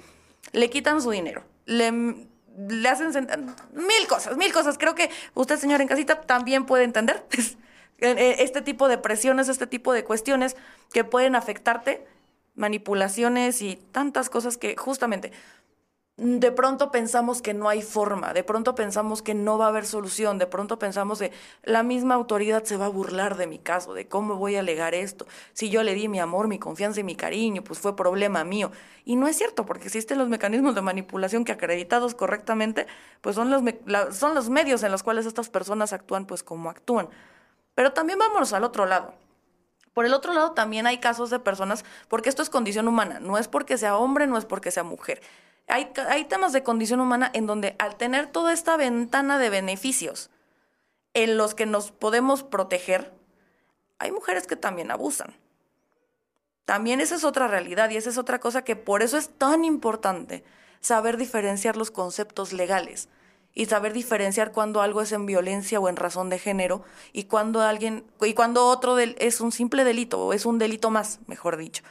Le 0.52 0.69
quitan 0.69 1.02
su 1.02 1.12
dinero, 1.12 1.43
le, 1.65 1.91
le 2.58 2.89
hacen 2.89 3.12
mil 3.74 4.08
cosas, 4.08 4.38
mil 4.38 4.54
cosas. 4.54 4.78
Creo 4.78 4.95
que 4.95 5.10
usted, 5.34 5.58
señor 5.58 5.82
en 5.82 5.88
casita, 5.88 6.21
también 6.21 6.65
puede 6.65 6.84
entender 6.84 7.26
eh, 8.00 8.36
este 8.39 8.62
tipo 8.62 8.88
de 8.88 8.98
presiones, 8.98 9.50
este 9.50 9.67
tipo 9.67 9.93
de 9.93 10.04
cuestiones 10.04 10.56
que 10.91 11.04
pueden 11.04 11.36
afectarte, 11.36 12.06
manipulaciones 12.56 13.62
y 13.62 13.76
tantas 13.91 14.30
cosas 14.30 14.58
que 14.58 14.76
justamente 14.78 15.32
de 16.17 16.49
pronto 16.54 16.91
pensamos 16.91 17.41
que 17.41 17.54
no 17.54 17.67
hay 17.67 17.82
forma, 17.82 18.32
de 18.32 18.45
pronto 18.45 18.73
pensamos 18.73 19.21
que 19.21 19.34
no 19.34 19.58
va 19.58 19.65
a 19.65 19.67
haber 19.67 19.86
solución, 19.86 20.38
de 20.38 20.47
pronto 20.47 20.80
pensamos 20.80 21.19
que 21.19 21.34
la 21.63 21.84
misma 21.84 22.15
autoridad 22.15 22.63
se 22.63 22.78
va 22.78 22.86
a 22.86 22.89
burlar 22.89 23.36
de 23.36 23.47
mi 23.47 23.60
caso, 23.60 23.93
de 23.93 24.08
cómo 24.08 24.36
voy 24.36 24.56
a 24.56 24.62
alegar 24.62 24.93
esto. 24.93 25.28
Si 25.51 25.69
yo 25.69 25.84
le 25.84 25.93
di 25.93 26.08
mi 26.08 26.21
amor, 26.21 26.47
mi 26.47 26.58
confianza 26.58 27.01
y 27.01 27.04
mi 27.04 27.17
cariño, 27.17 27.65
pues 27.65 27.80
fue 27.80 27.97
problema 27.97 28.45
mío. 28.45 28.71
Y 29.04 29.17
no 29.17 29.28
es 29.28 29.36
cierto, 29.36 29.65
porque 29.65 29.88
existen 29.88 30.17
los 30.17 30.30
mecanismos 30.30 30.73
de 30.73 30.82
manipulación 30.82 31.43
que 31.43 31.51
acreditados 31.51 32.15
correctamente, 32.15 32.88
pues 33.19 33.36
son 33.36 33.49
los, 33.49 33.62
son 34.15 34.36
los 34.36 34.49
medios 34.49 34.84
en 34.84 34.93
los 34.93 35.04
cuales 35.04 35.25
estas 35.25 35.49
personas 35.49 35.91
actúan 35.91 36.25
pues 36.25 36.43
como 36.43 36.69
actúan. 36.69 37.10
Pero 37.73 37.91
también 37.91 38.19
vámonos 38.19 38.54
al 38.54 38.63
otro 38.63 38.86
lado. 38.86 39.15
Por 39.93 40.06
el 40.06 40.13
otro 40.13 40.34
lado, 40.34 40.51
también 40.51 40.88
hay 40.88 40.99
casos 40.99 41.30
de 41.30 41.39
personas, 41.39 41.84
porque 42.08 42.30
esto 42.30 42.41
es 42.41 42.49
condición 42.49 42.88
humana, 42.88 43.19
no 43.19 43.38
es 43.38 43.49
porque 43.49 43.78
sea 43.78 43.97
hombre, 43.97 44.28
no 44.28 44.38
es 44.38 44.45
porque 44.45 44.71
sea 44.71 44.84
mujer 44.84 45.21
hay, 45.67 46.25
temas 46.25 46.54
de 46.54 46.63
condición 46.63 46.99
humana 46.99 47.32
en 47.34 47.47
donde 47.47 47.75
al 47.80 47.95
tener 47.95 48.28
toda 48.28 48.54
esta 48.54 48.78
ventana 48.78 49.39
de 49.39 49.49
beneficios 49.49 50.30
en 51.13 51.38
los 51.38 51.56
que 51.56 51.65
nos 51.65 51.91
podemos 51.91 52.43
proteger, 52.43 53.13
hay 53.97 54.12
mujeres 54.12 54.47
que 54.47 54.56
también 54.56 54.91
abusan. 54.91 55.36
También 56.65 57.01
esa 57.01 57.15
es 57.15 57.23
otra 57.23 57.47
realidad 57.47 57.89
y 57.89 57.97
esa 57.97 58.10
es 58.10 58.17
otra 58.17 58.39
cosa 58.39 58.63
que 58.63 58.75
por 58.75 59.01
eso 59.01 59.17
es 59.17 59.30
tan 59.30 59.63
importante 59.65 60.43
saber 60.82 61.17
diferenciar 61.17 61.78
los 61.78 61.91
conceptos 61.91 62.54
legales 62.54 63.10
y 63.54 63.67
saber 63.67 63.93
diferenciar 63.93 64.51
cuando 64.51 64.82
algo 64.82 65.01
es 65.01 65.12
en 65.13 65.25
violencia 65.25 65.80
o 65.80 65.88
en 65.89 65.95
razón 65.95 66.30
de 66.30 66.39
género 66.39 66.84
y 67.13 67.23
cuando 67.23 67.62
alguien 67.62 68.04
y 68.21 68.34
cuando 68.34 68.67
otro 68.67 68.99
es 68.99 69.41
un 69.41 69.51
simple 69.51 69.84
delito 69.84 70.19
o 70.19 70.34
es 70.34 70.45
un 70.45 70.60
delito 70.60 70.89
más, 70.91 71.19
mejor 71.28 71.58
dicho. 71.58 71.84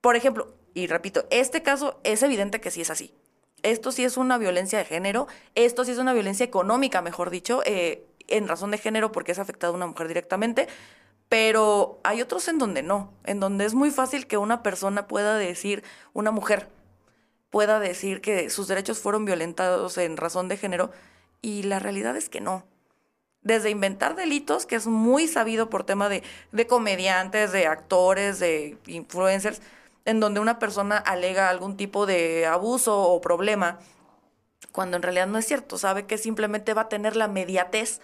Por 0.00 0.16
ejemplo, 0.16 0.54
y 0.74 0.86
repito, 0.86 1.26
este 1.30 1.62
caso 1.62 2.00
es 2.04 2.22
evidente 2.22 2.60
que 2.60 2.70
sí 2.70 2.80
es 2.80 2.90
así. 2.90 3.12
Esto 3.62 3.92
sí 3.92 4.04
es 4.04 4.16
una 4.16 4.38
violencia 4.38 4.78
de 4.78 4.84
género, 4.84 5.26
esto 5.54 5.84
sí 5.84 5.92
es 5.92 5.98
una 5.98 6.12
violencia 6.12 6.44
económica, 6.44 7.02
mejor 7.02 7.30
dicho, 7.30 7.62
eh, 7.66 8.06
en 8.28 8.48
razón 8.48 8.70
de 8.70 8.78
género 8.78 9.12
porque 9.12 9.32
es 9.32 9.38
afectada 9.38 9.72
a 9.72 9.76
una 9.76 9.86
mujer 9.86 10.08
directamente, 10.08 10.68
pero 11.28 12.00
hay 12.02 12.22
otros 12.22 12.48
en 12.48 12.58
donde 12.58 12.82
no, 12.82 13.12
en 13.24 13.38
donde 13.38 13.64
es 13.64 13.74
muy 13.74 13.90
fácil 13.90 14.26
que 14.26 14.36
una 14.36 14.62
persona 14.62 15.06
pueda 15.06 15.36
decir, 15.36 15.84
una 16.12 16.30
mujer 16.30 16.68
pueda 17.50 17.80
decir 17.80 18.20
que 18.20 18.48
sus 18.50 18.68
derechos 18.68 18.98
fueron 18.98 19.24
violentados 19.24 19.98
en 19.98 20.16
razón 20.16 20.48
de 20.48 20.56
género 20.56 20.90
y 21.42 21.64
la 21.64 21.78
realidad 21.78 22.16
es 22.16 22.28
que 22.28 22.40
no. 22.40 22.64
Desde 23.42 23.70
inventar 23.70 24.16
delitos, 24.16 24.66
que 24.66 24.76
es 24.76 24.86
muy 24.86 25.26
sabido 25.26 25.70
por 25.70 25.84
tema 25.84 26.08
de, 26.08 26.22
de 26.52 26.66
comediantes, 26.66 27.52
de 27.52 27.66
actores, 27.66 28.38
de 28.38 28.76
influencers, 28.86 29.62
en 30.04 30.20
donde 30.20 30.40
una 30.40 30.58
persona 30.58 30.96
alega 30.96 31.48
algún 31.48 31.76
tipo 31.76 32.06
de 32.06 32.46
abuso 32.46 33.00
o 33.00 33.20
problema, 33.20 33.78
cuando 34.72 34.96
en 34.96 35.02
realidad 35.02 35.26
no 35.26 35.38
es 35.38 35.46
cierto, 35.46 35.78
sabe 35.78 36.06
que 36.06 36.18
simplemente 36.18 36.74
va 36.74 36.82
a 36.82 36.88
tener 36.88 37.16
la 37.16 37.28
mediatez 37.28 38.00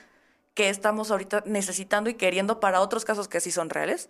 que 0.54 0.68
estamos 0.68 1.10
ahorita 1.10 1.42
necesitando 1.46 2.10
y 2.10 2.14
queriendo 2.14 2.60
para 2.60 2.80
otros 2.80 3.04
casos 3.04 3.28
que 3.28 3.40
sí 3.40 3.50
son 3.50 3.70
reales. 3.70 4.08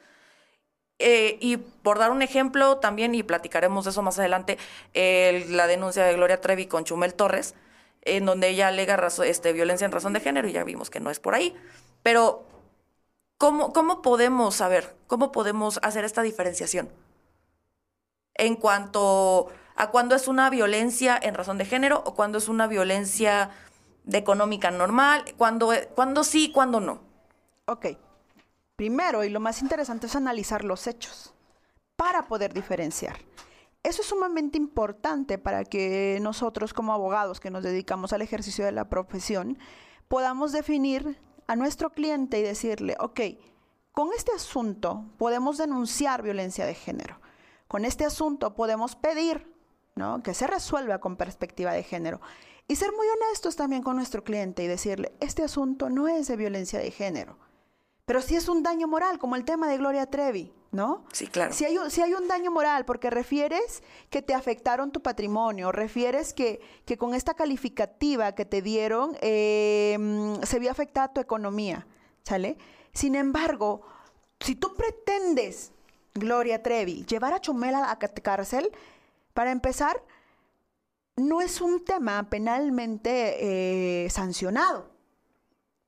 Eh, 0.99 1.37
y 1.41 1.59
por 1.59 1.99
dar 1.99 2.11
un 2.11 2.23
ejemplo 2.23 2.79
también, 2.79 3.15
y 3.15 3.23
platicaremos 3.23 3.85
de 3.85 3.91
eso 3.91 4.03
más 4.03 4.19
adelante, 4.19 4.57
la 4.95 5.67
denuncia 5.67 6.05
de 6.05 6.15
Gloria 6.15 6.41
Trevi 6.41 6.67
con 6.67 6.85
Chumel 6.85 7.15
Torres, 7.15 7.55
en 8.03 8.25
donde 8.25 8.49
ella 8.49 8.69
alega 8.69 9.09
este, 9.25 9.53
violencia 9.53 9.85
en 9.85 9.93
razón 9.93 10.13
de 10.13 10.21
género, 10.21 10.49
y 10.49 10.53
ya 10.53 10.65
vimos 10.65 10.89
que 10.89 11.01
no 11.01 11.11
es 11.11 11.21
por 11.21 11.35
ahí. 11.35 11.55
Pero, 12.03 12.47
¿cómo, 13.37 13.73
¿cómo 13.73 14.01
podemos 14.01 14.55
saber? 14.55 14.97
¿Cómo 15.07 15.33
podemos 15.33 15.81
hacer 15.83 16.05
esta 16.05 16.23
diferenciación? 16.23 16.89
En 18.39 18.57
cuanto 18.57 19.49
a 19.75 19.91
cuándo 19.91 20.15
es 20.15 20.29
una 20.29 20.51
violencia 20.51 21.19
en 21.21 21.35
razón 21.35 21.59
de 21.59 21.65
género 21.65 22.03
o 22.07 22.15
cuándo 22.15 22.39
es 22.39 22.49
una 22.49 22.67
violencia 22.67 23.51
de 24.05 24.19
económica 24.19 24.71
normal, 24.71 25.25
cuándo, 25.37 25.71
cuándo 25.95 26.25
sí, 26.25 26.51
cuándo 26.53 26.81
no. 26.81 27.01
Ok, 27.67 27.87
primero 28.77 29.25
y 29.25 29.29
lo 29.29 29.41
más 29.41 29.61
interesante 29.61 30.07
es 30.07 30.17
analizar 30.17 30.65
los 30.65 30.87
hechos 30.87 31.35
para 31.97 32.27
poder 32.27 32.55
diferenciar. 32.55 33.17
Eso 33.83 34.03
es 34.03 34.09
sumamente 34.09 34.59
importante 34.59 35.39
para 35.39 35.65
que 35.65 36.19
nosotros 36.21 36.75
como 36.75 36.93
abogados 36.93 37.41
que 37.41 37.51
nos 37.51 37.63
dedicamos 37.63 38.13
al 38.13 38.23
ejercicio 38.23 38.65
de 38.65 38.73
la 38.73 38.89
profesión 38.89 39.59
podamos 40.09 40.53
definir 40.53 41.21
a 41.47 41.57
nuestro 41.57 41.91
cliente 41.91 42.39
y 42.39 42.43
decirle, 42.43 42.97
ok, 42.99 43.21
con 43.93 44.09
este 44.17 44.33
asunto 44.33 45.05
podemos 45.19 45.59
denunciar 45.59 46.23
violencia 46.23 46.67
de 46.67 46.75
género. 46.75 47.21
Con 47.69 47.85
este 47.85 48.05
asunto 48.05 48.55
podemos 48.55 48.97
pedir 48.97 49.53
¿no? 49.95 50.23
que 50.23 50.35
se 50.35 50.47
resuelva 50.47 50.99
con 50.99 51.17
perspectiva 51.17 51.73
de 51.73 51.83
género. 51.83 52.21
Y 52.69 52.77
ser 52.77 52.93
muy 52.93 53.07
honestos 53.09 53.57
también 53.57 53.83
con 53.83 53.97
nuestro 53.97 54.25
cliente 54.25 54.63
y 54.63 54.67
decirle, 54.67 55.13
este 55.21 55.43
asunto 55.43 55.89
no 55.89 56.09
es 56.09 56.27
de 56.27 56.37
violencia 56.37 56.79
de 56.79 56.91
género, 56.91 57.39
pero 58.05 58.21
sí 58.21 58.37
es 58.37 58.49
un 58.49 58.63
daño 58.63 58.89
moral, 58.89 59.19
como 59.19 59.37
el 59.37 59.45
tema 59.45 59.69
de 59.69 59.79
Gloria 59.79 60.07
Trevi. 60.07 60.53
¿no? 60.73 61.05
Sí, 61.13 61.27
claro. 61.29 61.55
Si 61.55 61.65
hay, 61.65 61.79
un, 61.79 61.91
si 61.91 62.03
hay 62.03 62.13
un 62.13 62.29
daño 62.29 62.51
moral, 62.51 62.85
porque 62.85 63.09
refieres 63.09 63.83
que 64.11 64.21
te 64.21 64.35
afectaron 64.35 64.91
tu 64.91 65.01
patrimonio, 65.01 65.73
refieres 65.73 66.35
que, 66.35 66.61
que 66.85 66.99
con 66.99 67.15
esta 67.15 67.35
calificativa 67.35 68.35
que 68.35 68.45
te 68.45 68.61
dieron 68.61 69.17
eh, 69.23 70.37
se 70.43 70.59
vio 70.59 70.71
afectada 70.71 71.13
tu 71.15 71.21
economía, 71.21 71.87
¿sale? 72.25 72.59
Sin 72.93 73.15
embargo, 73.15 73.83
si 74.41 74.55
tú 74.55 74.75
pretendes, 74.75 75.73
Gloria 76.17 76.63
Trevi, 76.63 77.05
llevar 77.05 77.33
a 77.33 77.41
Chumela 77.41 77.91
a 77.91 77.99
cárcel, 77.99 78.73
para 79.33 79.51
empezar, 79.51 80.03
no 81.17 81.41
es 81.41 81.61
un 81.61 81.85
tema 81.85 82.29
penalmente 82.29 84.05
eh, 84.05 84.11
sancionado. 84.11 84.91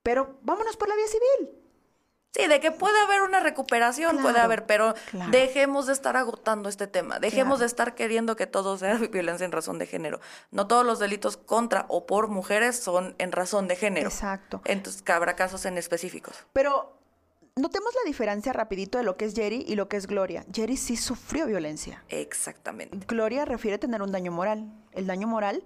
Pero 0.03 0.39
vámonos 0.43 0.77
por 0.77 0.89
la 0.89 0.97
vía 0.97 1.07
civil. 1.07 1.59
Sí, 2.35 2.47
de 2.47 2.61
que 2.61 2.71
puede 2.71 2.99
haber 3.01 3.23
una 3.23 3.41
recuperación, 3.41 4.19
puede 4.19 4.39
haber, 4.39 4.67
pero 4.67 4.95
dejemos 5.31 5.87
de 5.87 5.95
estar 5.95 6.17
agotando 6.17 6.69
este 6.69 6.87
tema, 6.87 7.19
dejemos 7.19 7.59
de 7.59 7.67
estar 7.67 7.95
queriendo 7.95 8.37
que 8.37 8.47
todo 8.47 8.77
sea 8.77 8.95
violencia 9.11 9.45
en 9.47 9.53
razón 9.53 9.79
de 9.79 9.87
género. 9.87 10.21
No 10.51 10.67
todos 10.67 10.85
los 10.85 10.99
delitos 10.99 11.39
contra 11.39 11.87
o 11.89 12.07
por 12.07 12.29
mujeres 12.29 12.79
son 12.79 13.15
en 13.19 13.33
razón 13.33 13.67
de 13.67 13.77
género. 13.77 14.09
Exacto. 14.09 14.61
Entonces, 14.67 15.03
habrá 15.09 15.37
casos 15.37 15.65
en 15.65 15.79
específicos. 15.79 16.45
Pero 16.53 16.98
notemos 17.59 17.95
la 17.95 18.07
diferencia 18.07 18.53
rapidito 18.53 18.99
de 18.99 19.05
lo 19.05 19.17
que 19.17 19.25
es 19.25 19.35
Jerry 19.35 19.65
y 19.67 19.75
lo 19.75 19.89
que 19.89 19.97
es 19.97 20.07
Gloria. 20.07 20.45
Jerry 20.53 20.77
sí 20.77 20.97
sufrió 20.97 21.47
violencia. 21.47 22.05
Exactamente. 22.09 22.99
Gloria 23.07 23.45
refiere 23.45 23.79
tener 23.79 24.03
un 24.03 24.13
daño 24.13 24.33
moral. 24.33 24.73
El 24.93 25.07
daño 25.07 25.29
moral 25.29 25.63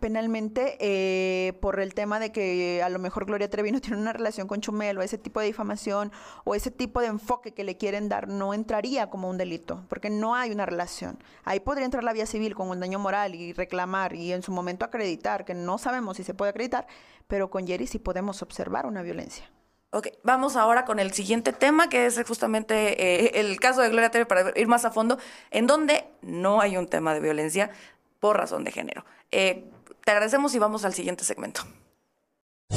penalmente 0.00 0.76
eh, 0.80 1.54
por 1.60 1.80
el 1.80 1.94
tema 1.94 2.18
de 2.18 2.32
que 2.32 2.82
a 2.82 2.88
lo 2.88 2.98
mejor 2.98 3.26
Gloria 3.26 3.48
Trevi 3.48 3.70
no 3.72 3.80
tiene 3.80 3.96
una 3.96 4.12
relación 4.12 4.46
con 4.46 4.60
Chumel 4.60 4.98
o 4.98 5.02
ese 5.02 5.18
tipo 5.18 5.40
de 5.40 5.46
difamación 5.46 6.12
o 6.44 6.54
ese 6.54 6.70
tipo 6.70 7.00
de 7.00 7.06
enfoque 7.06 7.54
que 7.54 7.64
le 7.64 7.76
quieren 7.76 8.08
dar 8.08 8.28
no 8.28 8.54
entraría 8.54 9.08
como 9.08 9.30
un 9.30 9.38
delito 9.38 9.84
porque 9.88 10.10
no 10.10 10.34
hay 10.34 10.50
una 10.50 10.66
relación. 10.66 11.18
Ahí 11.44 11.60
podría 11.60 11.84
entrar 11.84 12.04
la 12.04 12.12
vía 12.12 12.26
civil 12.26 12.54
con 12.54 12.68
un 12.68 12.80
daño 12.80 12.98
moral 12.98 13.34
y 13.34 13.52
reclamar 13.52 14.14
y 14.14 14.32
en 14.32 14.42
su 14.42 14.52
momento 14.52 14.84
acreditar, 14.84 15.44
que 15.44 15.54
no 15.54 15.78
sabemos 15.78 16.16
si 16.16 16.24
se 16.24 16.34
puede 16.34 16.50
acreditar, 16.50 16.86
pero 17.28 17.50
con 17.50 17.66
Jerry 17.66 17.86
sí 17.86 17.98
podemos 17.98 18.42
observar 18.42 18.86
una 18.86 19.02
violencia. 19.02 19.50
Ok, 19.94 20.08
vamos 20.24 20.56
ahora 20.56 20.84
con 20.84 20.98
el 20.98 21.12
siguiente 21.12 21.52
tema, 21.52 21.88
que 21.88 22.06
es 22.06 22.20
justamente 22.26 23.00
eh, 23.00 23.38
el 23.38 23.60
caso 23.60 23.80
de 23.80 23.90
Gloria 23.90 24.10
Trevi, 24.10 24.24
para 24.24 24.52
ir 24.58 24.66
más 24.66 24.84
a 24.84 24.90
fondo, 24.90 25.18
en 25.52 25.68
donde 25.68 26.04
no 26.20 26.60
hay 26.60 26.76
un 26.76 26.88
tema 26.88 27.14
de 27.14 27.20
violencia 27.20 27.70
por 28.18 28.36
razón 28.36 28.64
de 28.64 28.72
género. 28.72 29.04
Eh, 29.30 29.70
te 30.04 30.10
agradecemos 30.10 30.52
y 30.56 30.58
vamos 30.58 30.84
al 30.84 30.94
siguiente 30.94 31.22
segmento. 31.22 31.62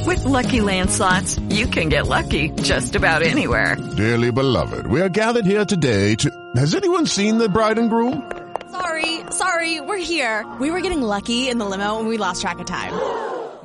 With 0.05 0.25
lucky 0.25 0.59
landslots, 0.59 1.41
you 1.49 1.67
can 1.67 1.89
get 1.89 2.05
lucky 2.05 2.51
just 2.61 2.95
about 2.95 3.23
anywhere. 3.23 3.77
Dearly 3.97 4.31
beloved, 4.31 4.85
we 4.85 5.01
are 5.01 5.09
gathered 5.09 5.47
here 5.47 5.65
today 5.65 6.15
to. 6.17 6.29
Has 6.55 6.75
anyone 6.75 7.07
seen 7.07 7.39
the 7.39 7.49
bride 7.49 7.79
and 7.79 7.89
groom? 7.89 8.21
Sorry, 8.69 9.21
sorry, 9.31 9.81
we're 9.81 9.97
here. 9.97 10.45
We 10.59 10.69
were 10.69 10.81
getting 10.81 11.01
lucky 11.01 11.49
in 11.49 11.57
the 11.57 11.65
limo 11.65 11.97
and 11.97 12.07
we 12.07 12.19
lost 12.19 12.43
track 12.43 12.59
of 12.59 12.67
time. 12.67 12.93